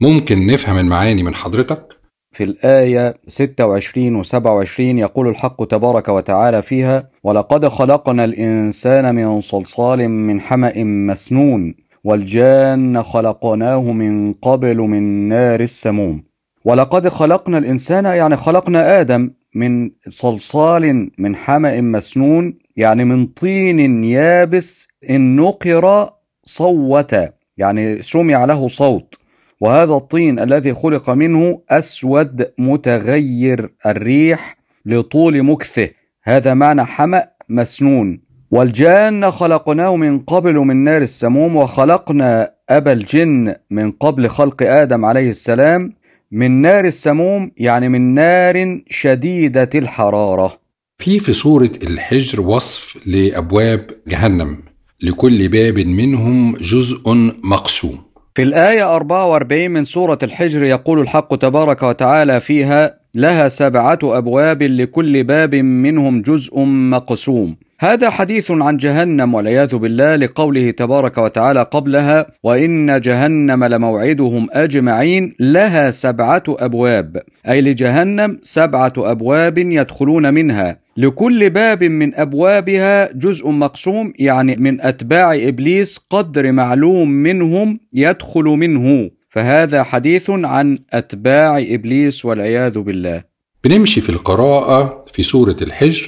ممكن 0.00 0.46
نفهم 0.46 0.78
المعاني 0.78 1.22
من 1.22 1.34
حضرتك؟ 1.34 1.88
في 2.32 2.44
الآية 2.44 3.14
26 3.26 4.16
و 4.16 4.22
27 4.22 4.98
يقول 4.98 5.28
الحق 5.28 5.64
تبارك 5.64 6.08
وتعالى 6.08 6.62
فيها 6.62 7.08
ولقد 7.24 7.68
خلقنا 7.68 8.24
الإنسان 8.24 9.14
من 9.14 9.40
صلصال 9.40 10.08
من 10.08 10.40
حمأ 10.40 10.84
مسنون 10.84 11.74
والجان 12.04 13.02
خلقناه 13.02 13.80
من 13.80 14.32
قبل 14.32 14.76
من 14.76 15.28
نار 15.28 15.60
السموم. 15.60 16.22
ولقد 16.64 17.08
خلقنا 17.08 17.58
الإنسان 17.58 18.04
يعني 18.04 18.36
خلقنا 18.36 19.00
آدم. 19.00 19.30
من 19.54 19.90
صلصال 20.08 21.10
من 21.18 21.36
حمأ 21.36 21.80
مسنون 21.80 22.58
يعني 22.76 23.04
من 23.04 23.26
طين 23.26 24.04
يابس 24.04 24.88
إن 25.10 25.36
نقر 25.36 26.10
صوت 26.44 27.16
يعني 27.56 28.02
سمع 28.02 28.44
له 28.44 28.68
صوت. 28.68 29.14
وهذا 29.60 29.94
الطين 29.94 30.38
الذي 30.38 30.74
خلق 30.74 31.10
منه 31.10 31.60
أسود 31.70 32.50
متغير 32.58 33.72
الريح 33.86 34.56
لطول 34.86 35.42
مكثه. 35.42 35.88
هذا 36.22 36.54
معنى 36.54 36.84
حمأ 36.84 37.28
مسنون. 37.48 38.20
والجان 38.50 39.30
خلقناه 39.30 39.96
من 39.96 40.18
قبل 40.18 40.54
من 40.54 40.76
نار 40.84 41.02
السموم 41.02 41.56
وخلقنا 41.56 42.54
أبا 42.68 42.92
الجن 42.92 43.54
من 43.70 43.90
قبل 43.90 44.28
خلق 44.28 44.62
آدم 44.62 45.04
عليه 45.04 45.30
السلام. 45.30 45.92
من 46.34 46.50
نار 46.50 46.84
السموم 46.84 47.50
يعني 47.56 47.88
من 47.88 48.14
نار 48.14 48.80
شديدة 48.90 49.70
الحرارة. 49.74 50.60
في 50.98 51.18
في 51.18 51.32
سورة 51.32 51.70
الحجر 51.82 52.40
وصف 52.40 53.06
لأبواب 53.06 53.90
جهنم 54.08 54.58
لكل 55.02 55.48
باب 55.48 55.78
منهم 55.78 56.54
جزء 56.54 57.02
مقسوم. 57.44 58.02
في 58.34 58.42
الآية 58.42 58.96
44 58.96 59.70
من 59.70 59.84
سورة 59.84 60.18
الحجر 60.22 60.64
يقول 60.64 61.00
الحق 61.00 61.36
تبارك 61.36 61.82
وتعالى 61.82 62.40
فيها 62.40 63.03
لها 63.16 63.48
سبعة 63.48 63.98
أبواب 64.02 64.62
لكل 64.62 65.24
باب 65.24 65.54
منهم 65.54 66.22
جزء 66.22 66.60
مقسوم. 66.64 67.56
هذا 67.80 68.10
حديث 68.10 68.50
عن 68.50 68.76
جهنم 68.76 69.34
والعياذ 69.34 69.76
بالله 69.76 70.16
لقوله 70.16 70.70
تبارك 70.70 71.18
وتعالى 71.18 71.62
قبلها 71.62 72.26
وإن 72.42 73.00
جهنم 73.00 73.64
لموعدهم 73.64 74.46
أجمعين 74.50 75.34
لها 75.40 75.90
سبعة 75.90 76.42
أبواب. 76.48 77.22
أي 77.48 77.60
لجهنم 77.60 78.38
سبعة 78.42 78.92
أبواب 78.98 79.58
يدخلون 79.58 80.34
منها. 80.34 80.78
لكل 80.96 81.50
باب 81.50 81.84
من 81.84 82.14
أبوابها 82.14 83.12
جزء 83.12 83.50
مقسوم 83.50 84.12
يعني 84.18 84.56
من 84.56 84.80
أتباع 84.80 85.34
إبليس 85.34 86.00
قدر 86.10 86.52
معلوم 86.52 87.10
منهم 87.10 87.80
يدخل 87.92 88.44
منه. 88.44 89.10
فهذا 89.34 89.82
حديث 89.82 90.30
عن 90.30 90.78
أتباع 90.92 91.58
إبليس 91.58 92.24
والعياذ 92.24 92.78
بالله. 92.78 93.24
بنمشي 93.64 94.00
في 94.00 94.10
القراءة 94.10 95.04
في 95.12 95.22
سورة 95.22 95.56
الحجر 95.62 96.06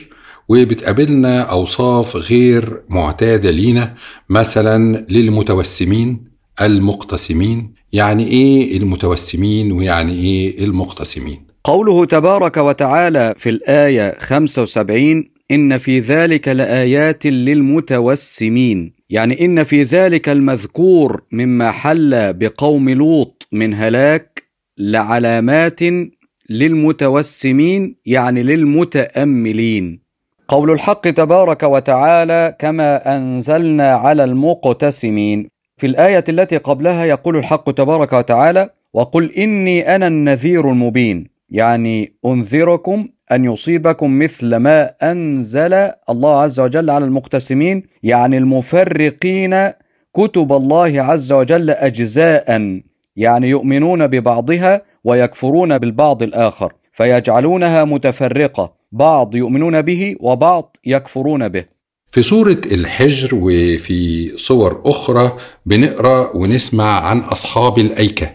وبتقابلنا 0.48 1.40
أوصاف 1.40 2.16
غير 2.16 2.82
معتادة 2.88 3.50
لينا 3.50 3.94
مثلا 4.28 5.06
للمتوسمين 5.08 6.24
المقتسمين. 6.60 7.74
يعني 7.92 8.26
إيه 8.26 8.76
المتوسمين 8.76 9.72
ويعني 9.72 10.12
إيه 10.12 10.64
المقتسمين؟ 10.64 11.46
قوله 11.64 12.04
تبارك 12.04 12.56
وتعالى 12.56 13.34
في 13.38 13.48
الآية 13.48 14.18
75 14.18 15.24
إن 15.50 15.78
في 15.78 16.00
ذلك 16.00 16.48
لآيات 16.48 17.26
للمتوسمين. 17.26 18.95
يعني 19.10 19.44
إن 19.44 19.64
في 19.64 19.82
ذلك 19.82 20.28
المذكور 20.28 21.22
مما 21.32 21.70
حل 21.70 22.32
بقوم 22.32 22.90
لوط 22.90 23.48
من 23.52 23.74
هلاك 23.74 24.42
لعلامات 24.78 25.80
للمتوسمين 26.50 27.96
يعني 28.06 28.42
للمتأملين. 28.42 30.00
قول 30.48 30.70
الحق 30.70 31.10
تبارك 31.10 31.62
وتعالى 31.62 32.56
كما 32.58 33.16
أنزلنا 33.16 33.92
على 33.92 34.24
المقتسمين. 34.24 35.48
في 35.76 35.86
الآية 35.86 36.24
التي 36.28 36.56
قبلها 36.56 37.04
يقول 37.04 37.36
الحق 37.36 37.70
تبارك 37.70 38.12
وتعالى 38.12 38.70
وقل 38.92 39.32
إني 39.32 39.96
أنا 39.96 40.06
النذير 40.06 40.70
المبين 40.70 41.26
يعني 41.50 42.12
أنذركم 42.26 43.08
أن 43.32 43.44
يصيبكم 43.44 44.18
مثل 44.18 44.56
ما 44.56 44.94
أنزل 45.02 45.74
الله 46.10 46.40
عز 46.40 46.60
وجل 46.60 46.90
على 46.90 47.04
المقتسمين 47.04 47.82
يعني 48.02 48.38
المفرقين 48.38 49.70
كتب 50.14 50.52
الله 50.52 51.02
عز 51.02 51.32
وجل 51.32 51.70
أجزاء 51.70 52.80
يعني 53.16 53.48
يؤمنون 53.48 54.06
ببعضها 54.06 54.82
ويكفرون 55.04 55.78
بالبعض 55.78 56.22
الآخر 56.22 56.72
فيجعلونها 56.92 57.84
متفرقة 57.84 58.72
بعض 58.92 59.34
يؤمنون 59.34 59.82
به 59.82 60.16
وبعض 60.20 60.76
يكفرون 60.86 61.48
به. 61.48 61.64
في 62.10 62.22
سورة 62.22 62.60
الحجر 62.72 63.28
وفي 63.34 64.32
صور 64.36 64.82
أخرى 64.84 65.36
بنقرأ 65.66 66.36
ونسمع 66.36 67.00
عن 67.00 67.18
أصحاب 67.18 67.78
الأيكة 67.78 68.30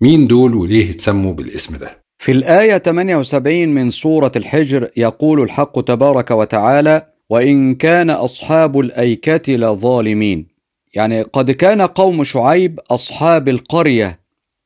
مين 0.00 0.26
دول 0.26 0.54
وليه 0.54 0.90
اتسموا 0.90 1.32
بالاسم 1.32 1.76
ده؟ 1.76 2.01
في 2.22 2.32
الآية 2.32 2.78
78 2.78 3.68
من 3.68 3.90
سورة 3.90 4.32
الحجر 4.36 4.90
يقول 4.96 5.42
الحق 5.42 5.80
تبارك 5.80 6.30
وتعالى 6.30 7.06
وإن 7.30 7.74
كان 7.74 8.10
أصحاب 8.10 8.80
الأيكة 8.80 9.52
لظالمين 9.52 10.46
يعني 10.94 11.22
قد 11.22 11.50
كان 11.50 11.82
قوم 11.82 12.24
شعيب 12.24 12.80
أصحاب 12.90 13.48
القرية. 13.48 14.20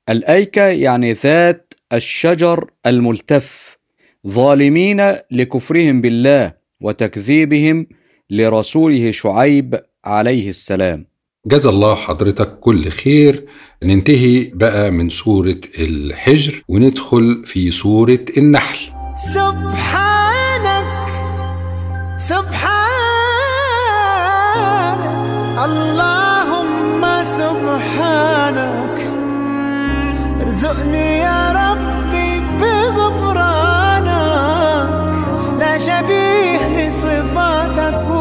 الأيكة 0.09 0.62
يعني 0.62 1.12
ذات 1.12 1.75
الشجر 1.92 2.71
الملتف. 2.87 3.79
ظالمين 4.27 5.14
لكفرهم 5.31 6.01
بالله 6.01 6.53
وتكذيبهم 6.81 7.87
لرسوله 8.31 9.11
شعيب 9.11 9.81
عليه 10.05 10.49
السلام. 10.49 11.07
جزا 11.47 11.71
الله 11.71 11.95
حضرتك 11.95 12.61
كل 12.61 12.89
خير. 12.89 13.45
ننتهي 13.83 14.51
بقى 14.55 14.91
من 14.91 15.09
سورة 15.09 15.61
الحجر 15.79 16.63
وندخل 16.69 17.43
في 17.45 17.71
سورة 17.71 18.25
النحل. 18.37 18.79
سبحانك 19.35 20.87
سبحانك 22.19 22.87
اللهم 25.65 27.23
سبحانك. 27.23 28.99
ارزقني 30.47 31.19
يا 31.19 31.53
ربي 31.53 32.41
بغفرانك. 32.61 34.07
لا 35.59 35.79
شبيه 35.79 36.89
لصفاتك 36.89 38.15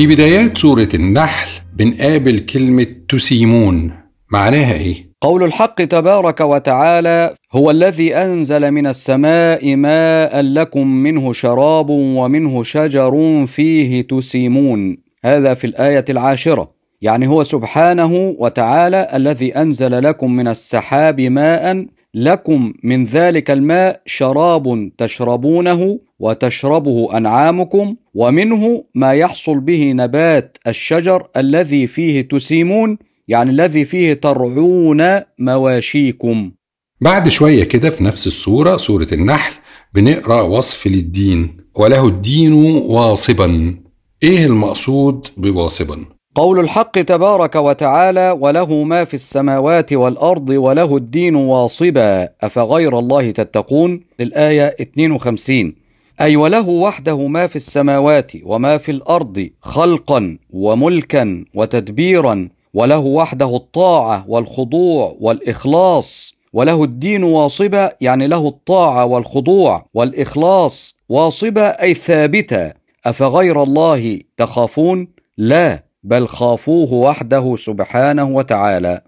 في 0.00 0.06
بدايات 0.06 0.58
سورة 0.58 0.88
النحل 0.94 1.48
بنقابل 1.76 2.38
كلمة 2.38 2.86
تسيمون 3.08 3.92
معناها 4.32 4.74
إيه؟ 4.74 4.94
قول 5.20 5.44
الحق 5.44 5.84
تبارك 5.84 6.40
وتعالى 6.40 7.34
هو 7.52 7.70
الذي 7.70 8.16
أنزل 8.16 8.70
من 8.70 8.86
السماء 8.86 9.76
ماء 9.76 10.40
لكم 10.40 10.86
منه 10.86 11.32
شراب 11.32 11.90
ومنه 11.90 12.62
شجر 12.62 13.44
فيه 13.46 14.02
تسيمون 14.02 14.98
هذا 15.24 15.54
في 15.54 15.66
الآية 15.66 16.04
العاشرة 16.08 16.70
يعني 17.02 17.28
هو 17.28 17.42
سبحانه 17.42 18.34
وتعالى 18.38 19.08
الذي 19.14 19.56
أنزل 19.56 20.02
لكم 20.02 20.32
من 20.36 20.48
السحاب 20.48 21.20
ماء 21.20 21.86
لكم 22.14 22.72
من 22.82 23.04
ذلك 23.04 23.50
الماء 23.50 24.02
شراب 24.06 24.90
تشربونه 24.98 26.00
وتشربه 26.18 27.16
أنعامكم 27.16 27.96
ومنه 28.14 28.84
ما 28.94 29.12
يحصل 29.12 29.60
به 29.60 29.92
نبات 29.92 30.58
الشجر 30.66 31.28
الذي 31.36 31.86
فيه 31.86 32.28
تسيمون 32.28 32.98
يعني 33.28 33.50
الذي 33.50 33.84
فيه 33.84 34.12
ترعون 34.14 35.20
مواشيكم 35.38 36.52
بعد 37.00 37.28
شوية 37.28 37.64
كده 37.64 37.90
في 37.90 38.04
نفس 38.04 38.26
السورة 38.26 38.76
سورة 38.76 39.06
النحل 39.12 39.52
بنقرأ 39.94 40.42
وصف 40.42 40.86
للدين 40.86 41.56
وله 41.74 42.08
الدين 42.08 42.52
واصبا 42.72 43.74
إيه 44.22 44.46
المقصود 44.46 45.26
بواصبا؟ 45.36 46.04
قول 46.34 46.60
الحق 46.60 47.00
تبارك 47.00 47.56
وتعالى 47.56 48.30
وله 48.40 48.82
ما 48.82 49.04
في 49.04 49.14
السماوات 49.14 49.92
والأرض 49.92 50.50
وله 50.50 50.96
الدين 50.96 51.34
واصبا 51.34 52.28
أفغير 52.42 52.98
الله 52.98 53.30
تتقون؟ 53.30 54.00
الآية 54.20 54.76
52 54.80 55.74
أي 56.20 56.36
وله 56.36 56.68
وحده 56.68 57.26
ما 57.26 57.46
في 57.46 57.56
السماوات 57.56 58.32
وما 58.44 58.78
في 58.78 58.90
الأرض 58.90 59.48
خلقا 59.60 60.38
وملكا 60.50 61.44
وتدبيرا 61.54 62.48
وله 62.74 62.98
وحده 62.98 63.56
الطاعة 63.56 64.24
والخضوع 64.28 65.16
والإخلاص 65.20 66.34
وله 66.52 66.84
الدين 66.84 67.22
واصبا 67.24 67.92
يعني 68.00 68.26
له 68.26 68.48
الطاعة 68.48 69.04
والخضوع 69.04 69.86
والإخلاص 69.94 70.94
واصبا 71.08 71.82
أي 71.82 71.94
ثابتا 71.94 72.72
أفغير 73.06 73.62
الله 73.62 74.20
تخافون؟ 74.36 75.08
لا. 75.38 75.89
بل 76.02 76.26
خافوه 76.26 76.92
وحده 76.92 77.56
سبحانه 77.56 78.24
وتعالى. 78.24 79.02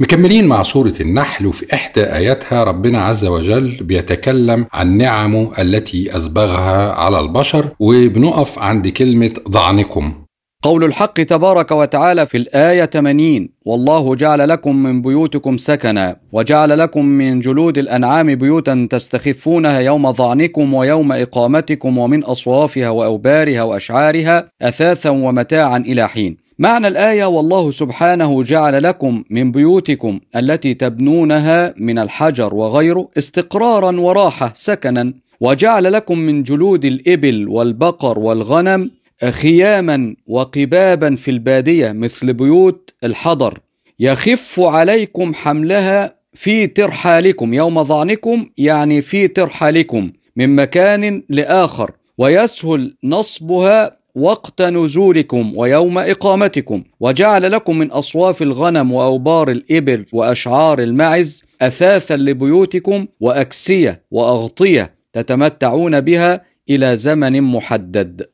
مكملين 0.00 0.46
مع 0.46 0.62
سورة 0.62 0.94
النحل 1.00 1.46
وفي 1.46 1.74
إحدى 1.74 2.04
آياتها 2.04 2.64
ربنا 2.64 3.02
عز 3.02 3.24
وجل 3.24 3.84
بيتكلم 3.84 4.66
عن 4.72 4.96
نعمه 4.96 5.52
التي 5.58 6.16
أسبغها 6.16 6.92
على 6.92 7.20
البشر 7.20 7.68
وبنقف 7.80 8.58
عند 8.58 8.88
كلمة 8.88 9.32
ضعنكم. 9.48 10.19
قول 10.62 10.84
الحق 10.84 11.12
تبارك 11.12 11.70
وتعالى 11.70 12.26
في 12.26 12.36
الآية 12.36 12.84
80 12.84 13.48
والله 13.64 14.14
جعل 14.14 14.48
لكم 14.48 14.76
من 14.76 15.02
بيوتكم 15.02 15.56
سكنا 15.56 16.16
وجعل 16.32 16.78
لكم 16.78 17.04
من 17.04 17.40
جلود 17.40 17.78
الأنعام 17.78 18.34
بيوتا 18.34 18.88
تستخفونها 18.90 19.78
يوم 19.78 20.12
ظعنكم 20.12 20.74
ويوم 20.74 21.12
إقامتكم 21.12 21.98
ومن 21.98 22.24
أصوافها 22.24 22.90
وأوبارها 22.90 23.62
وأشعارها 23.62 24.48
أثاثا 24.62 25.10
ومتاعا 25.10 25.78
إلى 25.78 26.08
حين. 26.08 26.36
معنى 26.58 26.88
الآية 26.88 27.24
والله 27.24 27.70
سبحانه 27.70 28.42
جعل 28.42 28.82
لكم 28.82 29.24
من 29.30 29.52
بيوتكم 29.52 30.20
التي 30.36 30.74
تبنونها 30.74 31.74
من 31.76 31.98
الحجر 31.98 32.54
وغيره 32.54 33.08
استقرارا 33.18 34.00
وراحة 34.00 34.52
سكنا 34.54 35.12
وجعل 35.40 35.92
لكم 35.92 36.18
من 36.18 36.42
جلود 36.42 36.84
الإبل 36.84 37.48
والبقر 37.48 38.18
والغنم 38.18 38.90
خياما 39.28 40.16
وقبابا 40.26 41.16
في 41.16 41.30
البادية 41.30 41.92
مثل 41.92 42.32
بيوت 42.32 42.94
الحضر. 43.04 43.58
يخف 44.00 44.60
عليكم 44.60 45.34
حملها 45.34 46.14
في 46.34 46.66
ترحالكم 46.66 47.54
يوم 47.54 47.84
ظعنكم 47.84 48.50
يعني 48.58 49.02
في 49.02 49.28
ترحالكم 49.28 50.12
من 50.36 50.56
مكان 50.56 51.22
لآخر. 51.28 51.90
ويسهل 52.18 52.96
نصبها 53.04 53.96
وقت 54.14 54.62
نزولكم 54.62 55.52
ويوم 55.56 55.98
إقامتكم. 55.98 56.82
وجعل 57.00 57.52
لكم 57.52 57.78
من 57.78 57.90
أصواف 57.90 58.42
الغنم 58.42 58.92
وأوبار 58.92 59.50
الإبل 59.50 60.06
وأشعار 60.12 60.78
المعز 60.78 61.44
أثاثا 61.62 62.16
لبيوتكم 62.16 63.06
وأكسية 63.20 64.02
وأغطية 64.10 64.94
تتمتعون 65.12 66.00
بها 66.00 66.44
إلى 66.70 66.96
زمن 66.96 67.42
محدد. 67.42 68.26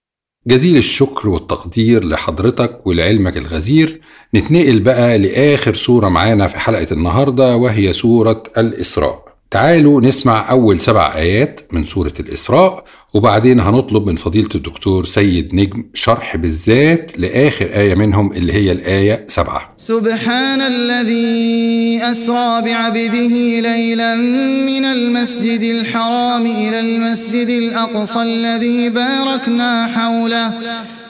جزيل 0.48 0.76
الشكر 0.76 1.28
والتقدير 1.28 2.04
لحضرتك 2.04 2.86
ولعلمك 2.86 3.36
الغزير. 3.36 4.00
نتنقل 4.34 4.80
بقى 4.80 5.18
لآخر 5.18 5.74
سورة 5.74 6.08
معانا 6.08 6.46
في 6.46 6.58
حلقة 6.58 6.86
النهاردة 6.92 7.56
وهي 7.56 7.92
سورة 7.92 8.42
الإسراء. 8.58 9.25
تعالوا 9.56 10.00
نسمع 10.00 10.50
أول 10.50 10.80
سبع 10.80 11.14
آيات 11.14 11.60
من 11.72 11.84
سورة 11.84 12.12
الإسراء 12.20 12.84
وبعدين 13.14 13.60
هنطلب 13.60 14.06
من 14.06 14.16
فضيلة 14.16 14.48
الدكتور 14.54 15.04
سيد 15.04 15.54
نجم 15.54 15.84
شرح 15.94 16.36
بالذات 16.36 17.18
لآخر 17.18 17.64
آية 17.64 17.94
منهم 17.94 18.32
اللي 18.32 18.52
هي 18.52 18.72
الآية 18.72 19.24
سبعة. 19.26 19.74
سبحان 19.76 20.60
الذي 20.60 22.00
أسرى 22.02 22.62
بعبده 22.62 23.60
ليلا 23.60 24.16
من 24.66 24.84
المسجد 24.84 25.60
الحرام 25.60 26.46
إلى 26.46 26.80
المسجد 26.80 27.48
الأقصى 27.48 28.22
الذي 28.22 28.88
باركنا 28.88 29.86
حوله 29.86 30.52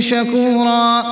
شكورا. 0.00 1.04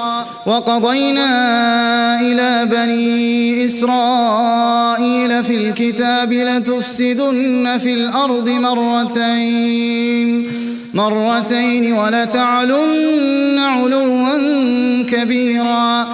وقضينا 0.46 2.20
إلى 2.20 2.66
بني 2.70 3.64
إسرائيل 3.64 5.44
في 5.44 5.54
الكتاب 5.54 6.32
لتفسدن 6.32 7.78
في 7.78 7.94
الأرض 7.94 8.48
مرتين. 8.48 10.48
مرتين 10.94 11.92
ولتعلن 11.92 13.58
علوا 13.58 14.38
كبيرا. 15.10 16.06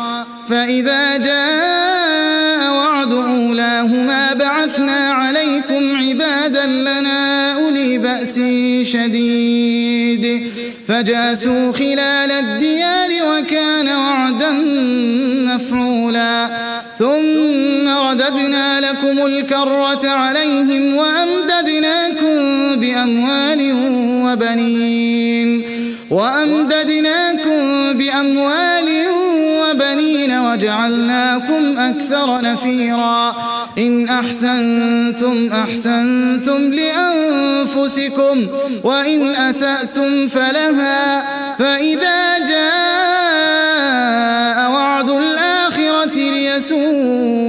فإذا 0.48 1.16
جاء 1.16 2.72
وعد 2.72 3.12
أولاهما 3.12 4.34
بعثنا 4.34 5.10
عليكم 5.10 5.96
عبادا 5.96 6.66
لنا 6.66 7.52
أولي 7.52 7.98
بأس 7.98 8.40
شديد. 8.82 9.67
فجاسوا 10.88 11.72
خلال 11.72 12.30
الديار 12.30 13.10
وكان 13.10 13.88
وعدا 13.88 14.50
مفعولا. 15.54 16.48
ثم 16.98 17.88
رددنا 17.88 18.80
لكم 18.80 19.26
الكرة 19.26 20.08
عليهم 20.08 20.96
وأمددناكم 20.96 22.36
بأموال 22.80 23.72
وبنين. 24.24 25.62
وأمددناكم 26.10 27.92
بأموال 27.92 28.88
وبنين 29.60 30.38
وجعلناكم 30.38 31.78
أكثر 31.78 32.40
نفيرا. 32.40 33.36
إن 33.78 34.08
أحسنتم 34.08 35.52
أحسنتم 35.52 36.72
لأنفسكم 36.72 38.46
وإن 38.84 39.34
أسأتم 39.36 40.28
فلها 40.28 41.22
فإذا 41.56 42.38
جاء 42.38 43.38
وعد 44.70 45.10
الآخرة 45.10 46.14
ليسوءوا 46.14 47.48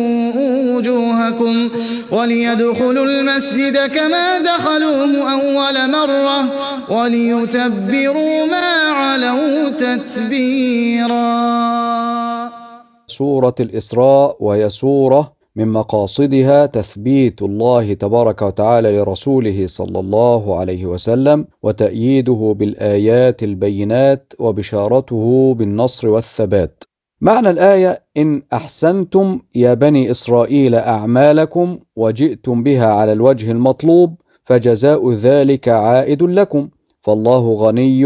وجوهكم 0.76 1.70
وليدخلوا 2.12 3.06
المسجد 3.06 3.78
كما 3.78 4.40
دخلوه 4.40 5.34
أول 5.34 5.92
مرة 5.92 6.50
وليتبروا 6.90 8.46
ما 8.46 8.92
علوا 8.92 9.70
تتبيرا. 9.70 11.30
سورة 13.08 13.56
الإسراء 13.60 14.36
وهي 14.40 14.70
سورة 14.70 15.39
من 15.60 15.68
مقاصدها 15.68 16.66
تثبيت 16.66 17.42
الله 17.42 17.94
تبارك 17.94 18.42
وتعالى 18.42 18.98
لرسوله 18.98 19.68
صلى 19.68 20.00
الله 20.00 20.60
عليه 20.60 20.86
وسلم 20.86 21.48
وتأييده 21.64 22.56
بالآيات 22.60 23.44
البينات 23.44 24.34
وبشارته 24.40 25.54
بالنصر 25.58 26.08
والثبات. 26.08 26.84
معنى 27.22 27.50
الآية 27.50 28.04
إن 28.18 28.42
أحسنتم 28.54 29.40
يا 29.56 29.74
بني 29.74 30.12
إسرائيل 30.12 30.76
أعمالكم 30.76 31.80
وجئتم 31.96 32.64
بها 32.64 32.88
على 32.94 33.12
الوجه 33.14 33.52
المطلوب 33.52 34.16
فجزاء 34.44 35.14
ذلك 35.14 35.70
عائد 35.70 36.24
لكم 36.24 36.70
فالله 37.02 37.54
غني 37.54 38.06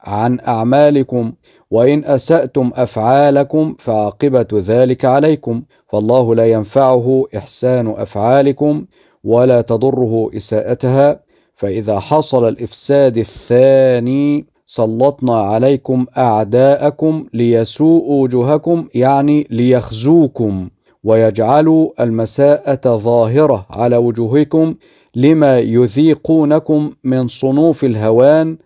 عن 0.00 0.40
أعمالكم 0.40 1.32
وإن 1.74 2.04
أسأتم 2.04 2.70
أفعالكم 2.74 3.74
فعاقبة 3.78 4.46
ذلك 4.52 5.04
عليكم 5.04 5.62
فالله 5.88 6.34
لا 6.34 6.46
ينفعه 6.52 7.24
إحسان 7.36 7.88
أفعالكم 7.88 8.84
ولا 9.24 9.60
تضره 9.60 10.30
إساءتها 10.36 11.20
فإذا 11.56 11.98
حصل 11.98 12.48
الإفساد 12.48 13.18
الثاني 13.18 14.46
سلطنا 14.66 15.40
عليكم 15.40 16.06
أعداءكم 16.18 17.26
ليسوءوا 17.34 18.22
وجوهكم 18.22 18.88
يعني 18.94 19.46
ليخزوكم 19.50 20.68
ويجعلوا 21.04 21.90
المساءة 22.00 22.96
ظاهرة 22.96 23.66
على 23.70 23.96
وجوهكم 23.96 24.74
لما 25.14 25.58
يذيقونكم 25.58 26.90
من 27.04 27.28
صنوف 27.28 27.84
الهوان 27.84 28.56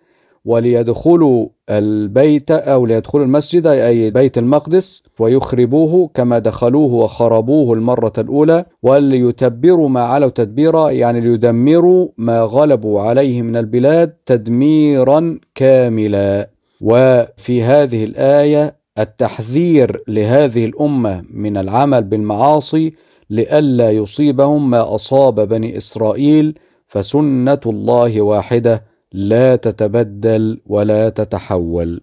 وليدخلوا 0.45 1.47
البيت 1.69 2.51
أو 2.51 2.85
ليدخلوا 2.85 3.25
المسجد 3.25 3.67
أي 3.67 4.11
بيت 4.11 4.37
المقدس 4.37 5.03
ويخربوه 5.19 6.09
كما 6.13 6.39
دخلوه 6.39 6.93
وخربوه 6.93 7.73
المرة 7.73 8.13
الأولى 8.17 8.65
وليتبروا 8.83 9.89
ما 9.89 10.01
علوا 10.01 10.29
تدبيرا 10.29 10.89
يعني 10.89 11.21
ليدمروا 11.21 12.07
ما 12.17 12.41
غلبوا 12.41 13.01
عليه 13.01 13.41
من 13.41 13.57
البلاد 13.57 14.09
تدميرا 14.25 15.39
كاملا. 15.55 16.49
وفي 16.81 17.63
هذه 17.63 18.03
الآية 18.03 18.75
التحذير 18.99 20.03
لهذه 20.07 20.65
الأمة 20.65 21.23
من 21.33 21.57
العمل 21.57 22.03
بالمعاصي 22.03 22.93
لئلا 23.29 23.91
يصيبهم 23.91 24.69
ما 24.69 24.95
أصاب 24.95 25.47
بني 25.47 25.77
إسرائيل 25.77 26.59
فسنة 26.87 27.59
الله 27.65 28.21
واحدة. 28.21 28.83
لا 29.13 29.55
تتبدل 29.55 30.61
ولا 30.65 31.09
تتحول. 31.09 32.01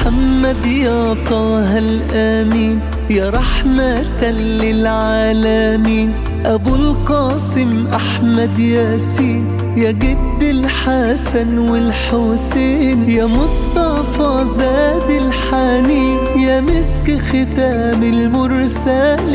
محمد 0.00 0.66
يا 0.66 1.14
طه 1.30 1.78
الأمين 1.78 2.80
يا 3.10 3.30
رحمة 3.30 4.24
للعالمين. 4.30 6.12
أبو 6.46 6.74
القاسم 6.74 7.86
أحمد 7.94 8.58
ياسين 8.58 9.44
يا 9.76 9.90
جد 9.90 10.42
الحسن 10.42 11.58
والحسين 11.58 13.10
يا 13.10 13.26
مصطفى 13.26 14.44
زاد 14.44 15.10
الحنين 15.10 16.18
يا 16.36 16.60
مسك 16.60 17.20
ختام 17.20 18.02
المرسلين. 18.02 19.29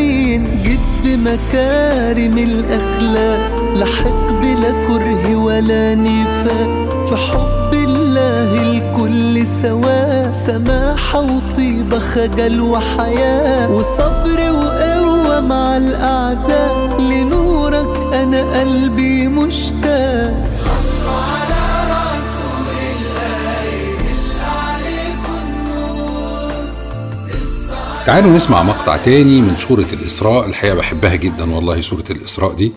جد 1.05 1.19
مكارم 1.19 2.37
الأخلاق 2.37 3.73
لا 3.75 3.85
حقد 3.85 4.45
لا 4.45 4.71
كره 4.87 5.35
ولا 5.35 5.95
نفاق. 5.95 7.05
في 7.05 7.15
حب 7.15 7.73
الله 7.73 8.61
الكل 8.61 9.47
سواء 9.47 10.31
سماحة 10.31 11.21
وطيبة 11.21 11.99
خجل 11.99 12.61
وحياة 12.61 13.71
وصبر 13.71 14.51
وقوة 14.51 15.39
مع 15.41 15.77
الأعداء 15.77 16.97
لنورك 16.99 18.13
أنا 18.13 18.59
قلبي 18.59 19.27
مشتاق. 19.27 20.44
تعالوا 28.05 28.31
نسمع 28.31 28.63
مقطع 28.63 28.97
تاني 28.97 29.41
من 29.41 29.55
سورة 29.55 29.87
الإسراء. 29.93 30.45
الحقيقة 30.45 30.75
بحبها 30.75 31.15
جدا 31.15 31.55
والله 31.55 31.81
سورة 31.81 32.03
الإسراء 32.09 32.53
دي. 32.53 32.73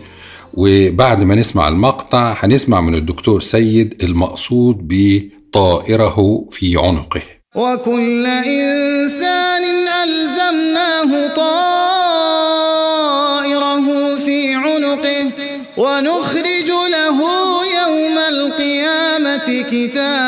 وبعد 0.54 1.22
ما 1.22 1.34
نسمع 1.34 1.68
المقطع 1.68 2.36
هنسمع 2.38 2.80
من 2.80 2.94
الدكتور 2.94 3.40
سيد 3.40 4.02
المقصود 4.02 4.76
بطائره 4.80 6.46
في 6.50 6.76
عنقه. 6.76 7.20
وكل 7.56 8.26
إنسان 8.26 9.62
ألزمناه 10.04 11.28
طائره 11.36 12.56
في 14.16 14.54
عنقه 14.54 15.32
ونخرج 15.76 16.68
له 16.90 17.18
يوم 17.80 18.18
القيامة 18.28 19.64
كتابا 19.70 20.27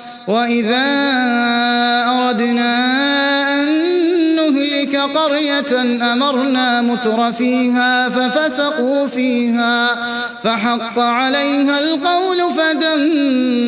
وإذا 0.31 0.87
أردنا 2.17 2.71
أن 3.59 3.65
نهلك 4.35 4.95
قرية 4.95 5.71
أمرنا 6.13 6.81
متر 6.81 7.31
فيها 7.31 8.09
ففسقوا 8.09 9.07
فيها 9.07 9.95
فحق 10.43 10.99
عليها 10.99 11.79
القول 11.79 12.37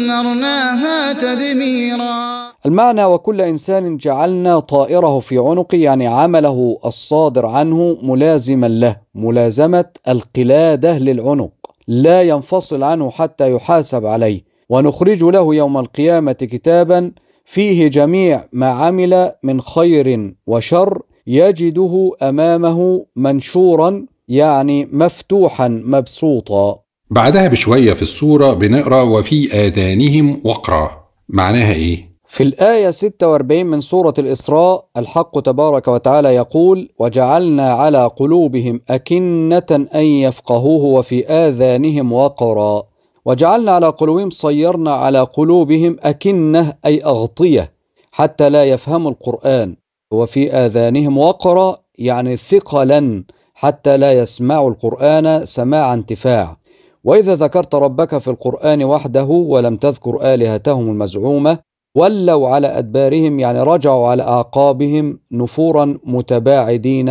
فدمرناها 0.03 0.73
تدميرا. 1.13 2.43
المعنى 2.65 3.05
وكل 3.05 3.41
إنسان 3.41 3.97
جعلنا 3.97 4.59
طائره 4.59 5.19
في 5.19 5.37
عنقه 5.37 5.77
يعني 5.77 6.07
عمله 6.07 6.79
الصادر 6.85 7.45
عنه 7.45 7.97
ملازما 8.01 8.67
له 8.67 8.97
ملازمة 9.15 9.85
القلادة 10.07 10.97
للعنق 10.97 11.51
لا 11.87 12.21
ينفصل 12.21 12.83
عنه 12.83 13.09
حتى 13.09 13.51
يحاسب 13.51 14.05
عليه. 14.05 14.52
ونخرج 14.73 15.23
له 15.23 15.55
يوم 15.55 15.77
القيامة 15.77 16.31
كتابا 16.33 17.11
فيه 17.45 17.87
جميع 17.87 18.43
ما 18.53 18.67
عمل 18.67 19.31
من 19.43 19.61
خير 19.61 20.33
وشر 20.47 21.01
يجده 21.27 22.11
أمامه 22.21 23.05
منشورا 23.15 24.05
يعني 24.27 24.89
مفتوحا 24.91 25.67
مبسوطا. 25.67 26.79
بعدها 27.09 27.47
بشوية 27.47 27.93
في 27.93 28.01
السورة 28.01 28.53
بنقرأ 28.53 29.01
وفي 29.01 29.53
آذانهم 29.53 30.41
وقرا. 30.43 30.89
معناها 31.29 31.73
إيه؟ 31.73 32.13
في 32.27 32.43
الآية 32.43 32.91
46 32.91 33.65
من 33.65 33.81
سورة 33.81 34.13
الإسراء 34.19 34.85
الحق 34.97 35.39
تبارك 35.39 35.87
وتعالى 35.87 36.35
يقول 36.35 36.89
وجعلنا 36.99 37.73
على 37.73 38.07
قلوبهم 38.07 38.81
أكنة 38.89 39.87
أن 39.95 40.05
يفقهوه 40.05 40.83
وفي 40.83 41.27
آذانهم 41.27 42.13
وقرا. 42.13 42.92
وجعلنا 43.25 43.71
على 43.71 43.87
قلوبهم 43.87 44.29
صيرنا 44.29 44.93
على 44.93 45.19
قلوبهم 45.19 45.97
أكنة 46.03 46.73
أي 46.85 47.03
أغطية 47.03 47.73
حتى 48.11 48.49
لا 48.49 48.63
يفهموا 48.63 49.11
القرآن. 49.11 49.75
وفي 50.11 50.53
آذانهم 50.53 51.17
وقرا 51.17 51.77
يعني 51.97 52.37
ثقلا 52.37 53.23
حتى 53.53 53.97
لا 53.97 54.11
يسمعوا 54.11 54.69
القرآن 54.69 55.45
سماع 55.45 55.93
انتفاع. 55.93 56.57
وإذا 57.03 57.35
ذكرت 57.35 57.75
ربك 57.75 58.17
في 58.17 58.27
القرآن 58.27 58.83
وحده 58.83 59.23
ولم 59.23 59.77
تذكر 59.77 60.33
آلهتهم 60.33 60.89
المزعومة 60.89 61.59
ولوا 61.95 62.49
على 62.49 62.67
أدبارهم 62.67 63.39
يعني 63.39 63.59
رجعوا 63.61 64.07
على 64.07 64.23
أعقابهم 64.23 65.19
نفورا 65.31 65.99
متباعدين 66.03 67.09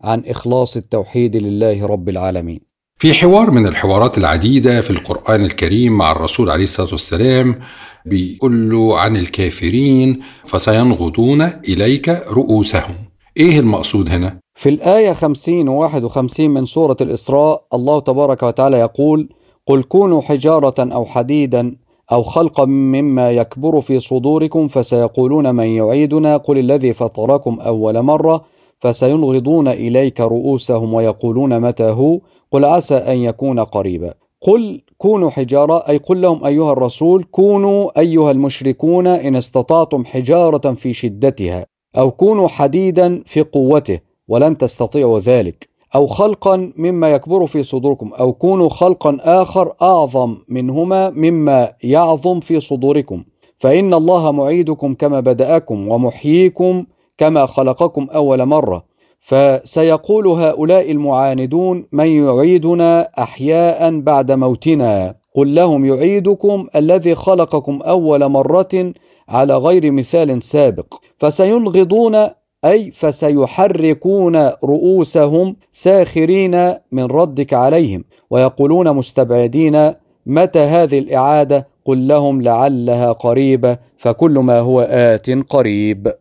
عن 0.00 0.24
إخلاص 0.26 0.76
التوحيد 0.76 1.36
لله 1.36 1.86
رب 1.86 2.08
العالمين. 2.08 2.69
في 3.00 3.12
حوار 3.12 3.50
من 3.50 3.66
الحوارات 3.66 4.18
العديدة 4.18 4.80
في 4.80 4.90
القرآن 4.90 5.44
الكريم 5.44 5.92
مع 5.92 6.12
الرسول 6.12 6.50
عليه 6.50 6.62
الصلاة 6.64 6.88
والسلام 6.92 7.58
بيقول 8.06 8.70
له 8.70 8.98
عن 8.98 9.16
الكافرين 9.16 10.20
فسينغضون 10.44 11.42
إليك 11.42 12.08
رؤوسهم 12.08 12.94
إيه 13.36 13.58
المقصود 13.60 14.10
هنا؟ 14.10 14.38
في 14.54 14.68
الآية 14.68 15.12
50 15.12 15.68
و 15.68 15.80
51 15.80 16.50
من 16.50 16.64
سورة 16.64 16.96
الإسراء 17.00 17.64
الله 17.74 18.00
تبارك 18.00 18.42
وتعالى 18.42 18.78
يقول 18.78 19.28
قل 19.66 19.82
كونوا 19.82 20.20
حجارة 20.20 20.74
أو 20.78 21.04
حديدا 21.04 21.76
أو 22.12 22.22
خلقا 22.22 22.64
مما 22.64 23.30
يكبر 23.30 23.80
في 23.80 24.00
صدوركم 24.00 24.68
فسيقولون 24.68 25.54
من 25.54 25.66
يعيدنا 25.66 26.36
قل 26.36 26.58
الذي 26.58 26.94
فطركم 26.94 27.60
أول 27.60 28.02
مرة 28.02 28.44
فسينغضون 28.78 29.68
إليك 29.68 30.20
رؤوسهم 30.20 30.94
ويقولون 30.94 31.60
متى 31.60 31.84
هو 31.84 32.20
قل 32.52 32.64
عسى 32.64 32.94
أن 32.94 33.16
يكون 33.18 33.60
قريبا. 33.60 34.14
قل 34.40 34.80
كونوا 34.98 35.30
حجارة 35.30 35.88
أي 35.88 35.96
قل 35.96 36.22
لهم 36.22 36.44
أيها 36.44 36.72
الرسول 36.72 37.24
كونوا 37.24 38.00
أيها 38.00 38.30
المشركون 38.30 39.06
إن 39.06 39.36
استطعتم 39.36 40.04
حجارة 40.04 40.74
في 40.74 40.92
شدتها 40.92 41.66
أو 41.98 42.10
كونوا 42.10 42.48
حديدا 42.48 43.22
في 43.26 43.42
قوته 43.42 44.00
ولن 44.28 44.58
تستطيعوا 44.58 45.18
ذلك. 45.18 45.68
أو 45.94 46.06
خلقا 46.06 46.72
مما 46.76 47.10
يكبر 47.10 47.46
في 47.46 47.62
صدوركم 47.62 48.12
أو 48.12 48.32
كونوا 48.32 48.68
خلقا 48.68 49.18
آخر 49.20 49.72
أعظم 49.82 50.36
منهما 50.48 51.10
مما 51.10 51.72
يعظم 51.82 52.40
في 52.40 52.60
صدوركم. 52.60 53.24
فإن 53.56 53.94
الله 53.94 54.32
معيدكم 54.32 54.94
كما 54.94 55.20
بدأكم 55.20 55.88
ومحييكم 55.88 56.84
كما 57.18 57.46
خلقكم 57.46 58.06
أول 58.14 58.46
مرة. 58.46 58.89
فسيقول 59.20 60.26
هؤلاء 60.26 60.90
المعاندون 60.90 61.86
من 61.92 62.06
يعيدنا 62.06 63.08
أحياء 63.18 64.00
بعد 64.00 64.32
موتنا. 64.32 65.14
قل 65.34 65.54
لهم 65.54 65.84
يعيدكم 65.84 66.66
الذي 66.76 67.14
خلقكم 67.14 67.82
أول 67.82 68.28
مرة 68.28 68.92
على 69.28 69.56
غير 69.56 69.90
مثال 69.90 70.42
سابق. 70.42 70.94
فسينغضون 71.16 72.16
أي 72.64 72.90
فسيحركون 72.90 74.36
رؤوسهم 74.64 75.56
ساخرين 75.70 76.74
من 76.92 77.04
ردك 77.04 77.54
عليهم 77.54 78.04
ويقولون 78.30 78.92
مستبعدين 78.92 79.92
متى 80.26 80.58
هذه 80.58 80.98
الإعادة؟ 80.98 81.68
قل 81.84 82.08
لهم 82.08 82.42
لعلها 82.42 83.12
قريبة 83.12 83.78
فكل 83.98 84.32
ما 84.32 84.58
هو 84.58 84.80
آت 84.80 85.30
قريب. 85.30 86.12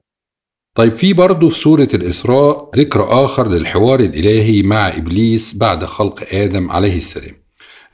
طيب 0.80 0.92
في 0.92 1.14
برضه 1.14 1.50
في 1.50 1.60
سورة 1.60 1.88
الإسراء 1.94 2.70
ذكر 2.76 3.26
آخر 3.26 3.48
للحوار 3.50 4.00
الإلهي 4.00 4.64
مع 4.64 4.88
إبليس 4.88 5.56
بعد 5.58 5.86
خلق 5.86 6.24
آدم 6.32 6.72
عليه 6.72 6.98
السلام. 6.98 7.36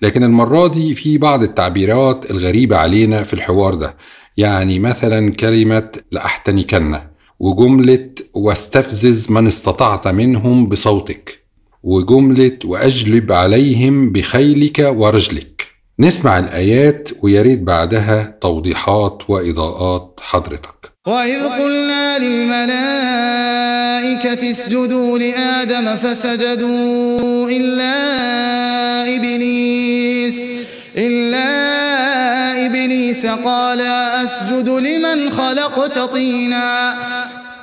لكن 0.02 0.24
المرة 0.24 0.68
دي 0.68 0.96
في 0.96 1.18
بعض 1.18 1.44
التعبيرات 1.44 2.32
الغريبة 2.32 2.78
علينا 2.78 3.24
في 3.24 3.34
الحوار 3.34 3.74
ده. 3.74 3.98
يعني 4.38 4.80
مثلا 4.80 5.34
كلمة 5.34 5.92
لأحتنكن 6.12 7.00
وجملة 7.40 8.10
واستفزز 8.34 9.32
من 9.32 9.48
استطعت 9.48 10.08
منهم 10.08 10.70
بصوتك 10.70 11.40
وجملة 11.84 12.60
وأجلب 12.66 13.32
عليهم 13.32 14.12
بخيلك 14.12 14.94
ورجلك. 14.96 15.68
نسمع 16.00 16.40
الآيات 16.40 17.10
ويريد 17.22 17.66
بعدها 17.66 18.38
توضيحات 18.42 19.24
وإضاءات 19.30 20.20
حضرتك. 20.24 20.75
وإذ 21.06 21.44
قلنا 21.48 22.20
للملائكة 22.20 22.66
اسجدوا 24.50 25.20
لآدم 25.20 25.96
فسجدوا 25.96 27.50
إلا 27.50 27.96
إبليس 29.16 30.50
إلا 30.98 31.46
إبليس 32.66 33.26
قال 33.26 33.82
أسجد 33.82 34.70
لمن 34.70 35.30
خلقت 35.32 36.00
طينا 36.00 36.96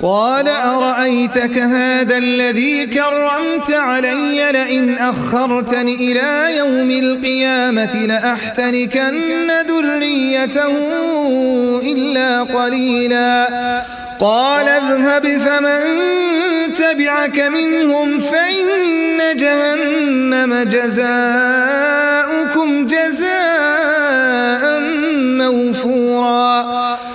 قال 0.03 0.47
أرأيتك 0.47 1.57
هذا 1.57 2.17
الذي 2.17 2.85
كرمت 2.85 3.71
علي 3.71 4.51
لئن 4.51 4.97
أخرتني 4.97 5.95
إلى 5.95 6.57
يوم 6.57 6.89
القيامة 6.91 7.95
لأحتركن 7.95 9.51
ذريته 9.67 10.75
إلا 11.81 12.43
قليلا. 12.43 13.47
قال 14.19 14.67
اذهب 14.67 15.23
فمن 15.23 15.79
تبعك 16.79 17.39
منهم 17.39 18.19
فإن 18.19 19.37
جهنم 19.37 20.63
جزاؤكم 20.63 22.07
جزاء 22.87 24.79
موفورا. 25.39 27.12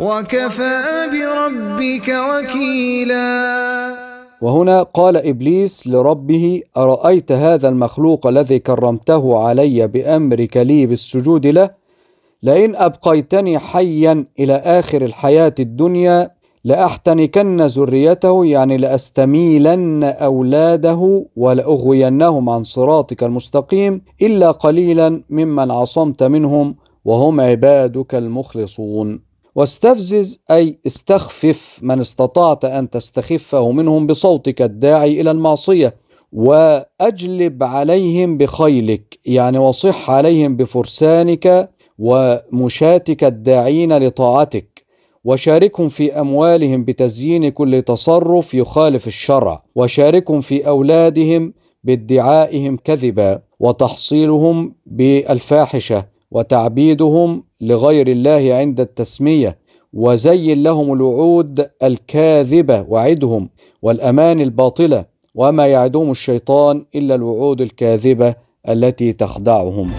وكفى 0.00 0.82
بربك 1.12 2.08
وكيلا. 2.08 3.26
وهنا 4.40 4.82
قال 4.82 5.16
إبليس 5.16 5.86
لربه 5.86 6.62
أرأيت 6.76 7.32
هذا 7.32 7.68
المخلوق 7.68 8.26
الذي 8.26 8.58
كرمته 8.58 9.38
علي 9.38 9.86
بأمرك 9.86 10.56
لي 10.56 10.86
بالسجود 10.86 11.46
له؟ 11.46 11.70
لئن 12.42 12.76
أبقيتني 12.76 13.58
حيا 13.58 14.26
إلى 14.38 14.54
آخر 14.54 15.02
الحياة 15.02 15.54
الدنيا 15.58 16.30
لأحتنكن 16.64 17.60
ذريته 17.60 18.46
يعني 18.46 18.76
لأستميلن 18.76 20.04
أولاده 20.04 21.26
ولأغوينهم 21.36 22.50
عن 22.50 22.64
صراطك 22.64 23.22
المستقيم 23.22 24.02
إلا 24.22 24.50
قليلا 24.50 25.22
ممن 25.30 25.70
عصمت 25.70 26.22
منهم 26.22 26.76
وهم 27.04 27.40
عبادك 27.40 28.14
المخلصون. 28.14 29.26
واستفزز 29.56 30.40
أي 30.50 30.78
استخفف 30.86 31.78
من 31.82 32.00
استطعت 32.00 32.64
أن 32.64 32.90
تستخفه 32.90 33.70
منهم 33.70 34.06
بصوتك 34.06 34.62
الداعي 34.62 35.20
إلى 35.20 35.30
المعصية 35.30 35.94
وأجلب 36.32 37.62
عليهم 37.62 38.38
بخيلك 38.38 39.18
يعني 39.26 39.58
وصح 39.58 40.10
عليهم 40.10 40.56
بفرسانك 40.56 41.70
ومشاتك 41.98 43.24
الداعين 43.24 43.98
لطاعتك 43.98 44.84
وشاركهم 45.24 45.88
في 45.88 46.20
أموالهم 46.20 46.84
بتزيين 46.84 47.48
كل 47.48 47.82
تصرف 47.82 48.54
يخالف 48.54 49.06
الشرع 49.06 49.62
وشاركهم 49.74 50.40
في 50.40 50.68
أولادهم 50.68 51.52
بادعائهم 51.84 52.76
كذبا 52.76 53.40
وتحصيلهم 53.60 54.74
بالفاحشة. 54.86 56.15
وتعبيدهم 56.30 57.44
لغير 57.60 58.08
الله 58.08 58.54
عند 58.54 58.80
التسمية 58.80 59.58
وزين 59.92 60.62
لهم 60.62 60.92
الوعود 60.92 61.66
الكاذبة 61.82 62.84
وعدهم 62.88 63.48
والأمان 63.82 64.40
الباطلة 64.40 65.04
وما 65.34 65.66
يعدهم 65.66 66.10
الشيطان 66.10 66.84
إلا 66.94 67.14
الوعود 67.14 67.60
الكاذبة 67.60 68.34
التي 68.68 69.12
تخدعهم. 69.12 69.90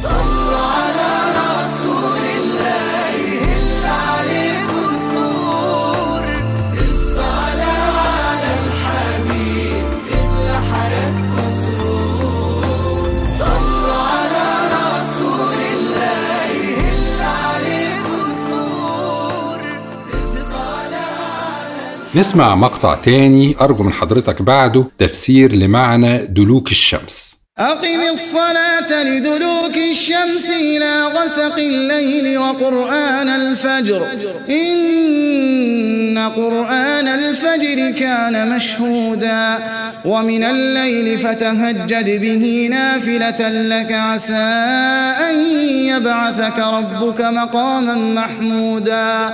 نسمع 22.18 22.56
مقطع 22.56 22.96
تاني 22.96 23.56
أرجو 23.62 23.84
من 23.84 23.94
حضرتك 23.94 24.42
بعده 24.42 24.86
تفسير 25.00 25.56
لمعنى 25.56 26.18
دلوك 26.18 26.72
الشمس. 26.72 27.38
أقم 27.58 28.02
الصلاة 28.12 29.04
لدلوك 29.04 29.78
الشمس 29.92 30.50
إلى 30.50 31.02
غسق 31.02 31.56
الليل 31.58 32.38
وقرآن 32.38 33.30
الفجر. 33.30 34.08
إن 34.50 36.32
قرآن 36.36 37.08
الفجر 37.08 37.92
كان 38.00 38.56
مشهودا. 38.56 39.60
ومن 40.06 40.44
الليل 40.44 41.18
فتهجد 41.20 42.22
به 42.22 42.68
نافلة 42.72 43.50
لك 43.50 43.92
عسى 43.92 44.36
أن 45.30 45.40
يبعثك 45.70 46.60
ربك 46.60 47.22
مقاما 47.22 47.96
محمودا. 47.96 49.34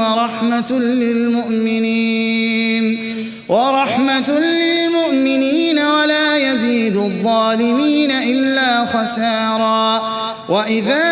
ورحمة 0.00 0.78
للمؤمنين. 0.78 2.84
ورحمة 3.48 4.30
للمؤمنين 4.30 5.78
ولا 5.78 6.36
يزيد 6.36 6.96
الظالمين 6.96 8.10
إلا 8.10 8.84
خسارا. 8.84 10.02
وإذا 10.48 11.04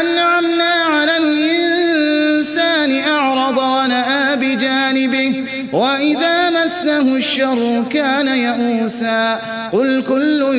أنعمنا 0.00 0.64
على 0.64 1.16
الإنسان 1.16 3.00
أعرض 3.00 3.58
ونأى 3.58 4.36
بجانبه 4.36 5.44
وإذا 5.72 6.50
مسه 6.50 7.16
الشر 7.16 7.84
كان 7.90 8.28
يئوسا. 8.28 9.40
قل 9.72 10.02
كل 10.08 10.54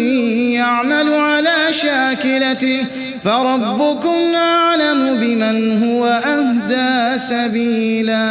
يعمل 0.55 1.13
على 1.13 1.57
شاكلته 1.69 2.85
فربكم 3.23 4.35
أعلم 4.35 5.19
بمن 5.19 5.83
هو 5.83 6.05
أهدى 6.05 7.17
سبيلا 7.17 8.21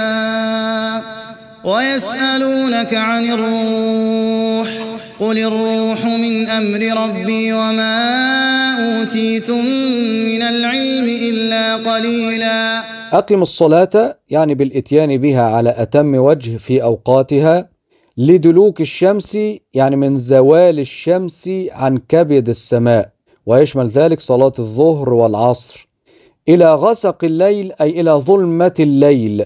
ويسألونك 1.64 2.94
عن 2.94 3.24
الروح 3.30 4.68
قل 5.20 5.38
الروح 5.38 6.04
من 6.04 6.48
أمر 6.48 7.02
ربي 7.02 7.52
وما 7.52 7.96
أوتيتم 9.00 9.64
من 10.26 10.42
العلم 10.42 11.04
إلا 11.04 11.76
قليلا 11.76 12.80
أقم 13.12 13.42
الصلاة 13.42 14.18
يعني 14.28 14.54
بالإتيان 14.54 15.16
بها 15.16 15.42
على 15.42 15.74
أتم 15.76 16.14
وجه 16.14 16.56
في 16.56 16.82
أوقاتها 16.82 17.68
لدلوك 18.16 18.80
الشمس 18.80 19.38
يعني 19.74 19.96
من 19.96 20.14
زوال 20.14 20.78
الشمس 20.80 21.50
عن 21.70 21.98
كبد 22.08 22.48
السماء. 22.48 23.08
ويشمل 23.46 23.88
ذلك 23.88 24.20
صلاة 24.20 24.52
الظهر 24.58 25.12
والعصر. 25.12 25.88
إلى 26.48 26.74
غسق 26.74 27.24
الليل 27.24 27.72
أي 27.80 28.00
إلى 28.00 28.10
ظلمة 28.10 28.74
الليل 28.80 29.44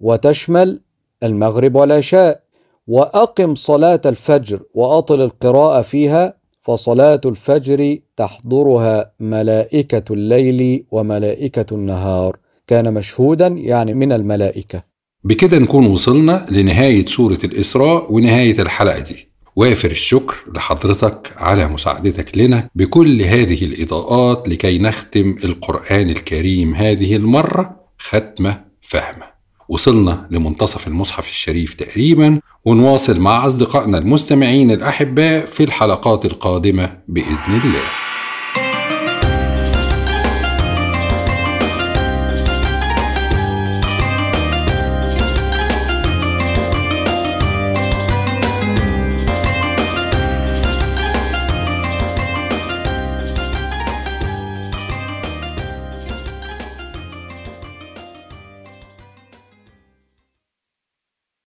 وتشمل 0.00 0.80
المغرب 1.22 1.74
والعشاء. 1.74 2.40
وأقم 2.86 3.54
صلاة 3.54 4.00
الفجر 4.06 4.62
وأطل 4.74 5.20
القراءة 5.20 5.82
فيها 5.82 6.34
فصلاة 6.62 7.20
الفجر 7.24 7.98
تحضرها 8.16 9.12
ملائكة 9.20 10.12
الليل 10.12 10.84
وملائكة 10.90 11.66
النهار. 11.72 12.36
كان 12.66 12.94
مشهودا 12.94 13.46
يعني 13.46 13.94
من 13.94 14.12
الملائكة. 14.12 14.82
بكده 15.24 15.58
نكون 15.58 15.86
وصلنا 15.86 16.46
لنهاية 16.50 17.04
سورة 17.04 17.38
الإسراء 17.44 18.12
ونهاية 18.12 18.62
الحلقة 18.62 19.00
دي. 19.00 19.25
وافر 19.56 19.90
الشكر 19.90 20.36
لحضرتك 20.54 21.32
على 21.36 21.68
مساعدتك 21.68 22.38
لنا 22.38 22.68
بكل 22.74 23.22
هذه 23.22 23.64
الإضاءات 23.64 24.48
لكي 24.48 24.78
نختم 24.78 25.36
القرآن 25.44 26.10
الكريم 26.10 26.74
هذه 26.74 27.16
المرة 27.16 27.76
ختمة 27.98 28.64
فهمة. 28.82 29.36
وصلنا 29.68 30.28
لمنتصف 30.30 30.86
المصحف 30.86 31.28
الشريف 31.28 31.74
تقريبا 31.74 32.40
ونواصل 32.64 33.20
مع 33.20 33.46
أصدقائنا 33.46 33.98
المستمعين 33.98 34.70
الأحباء 34.70 35.46
في 35.46 35.64
الحلقات 35.64 36.24
القادمة 36.24 36.98
بإذن 37.08 37.60
الله. 37.64 38.05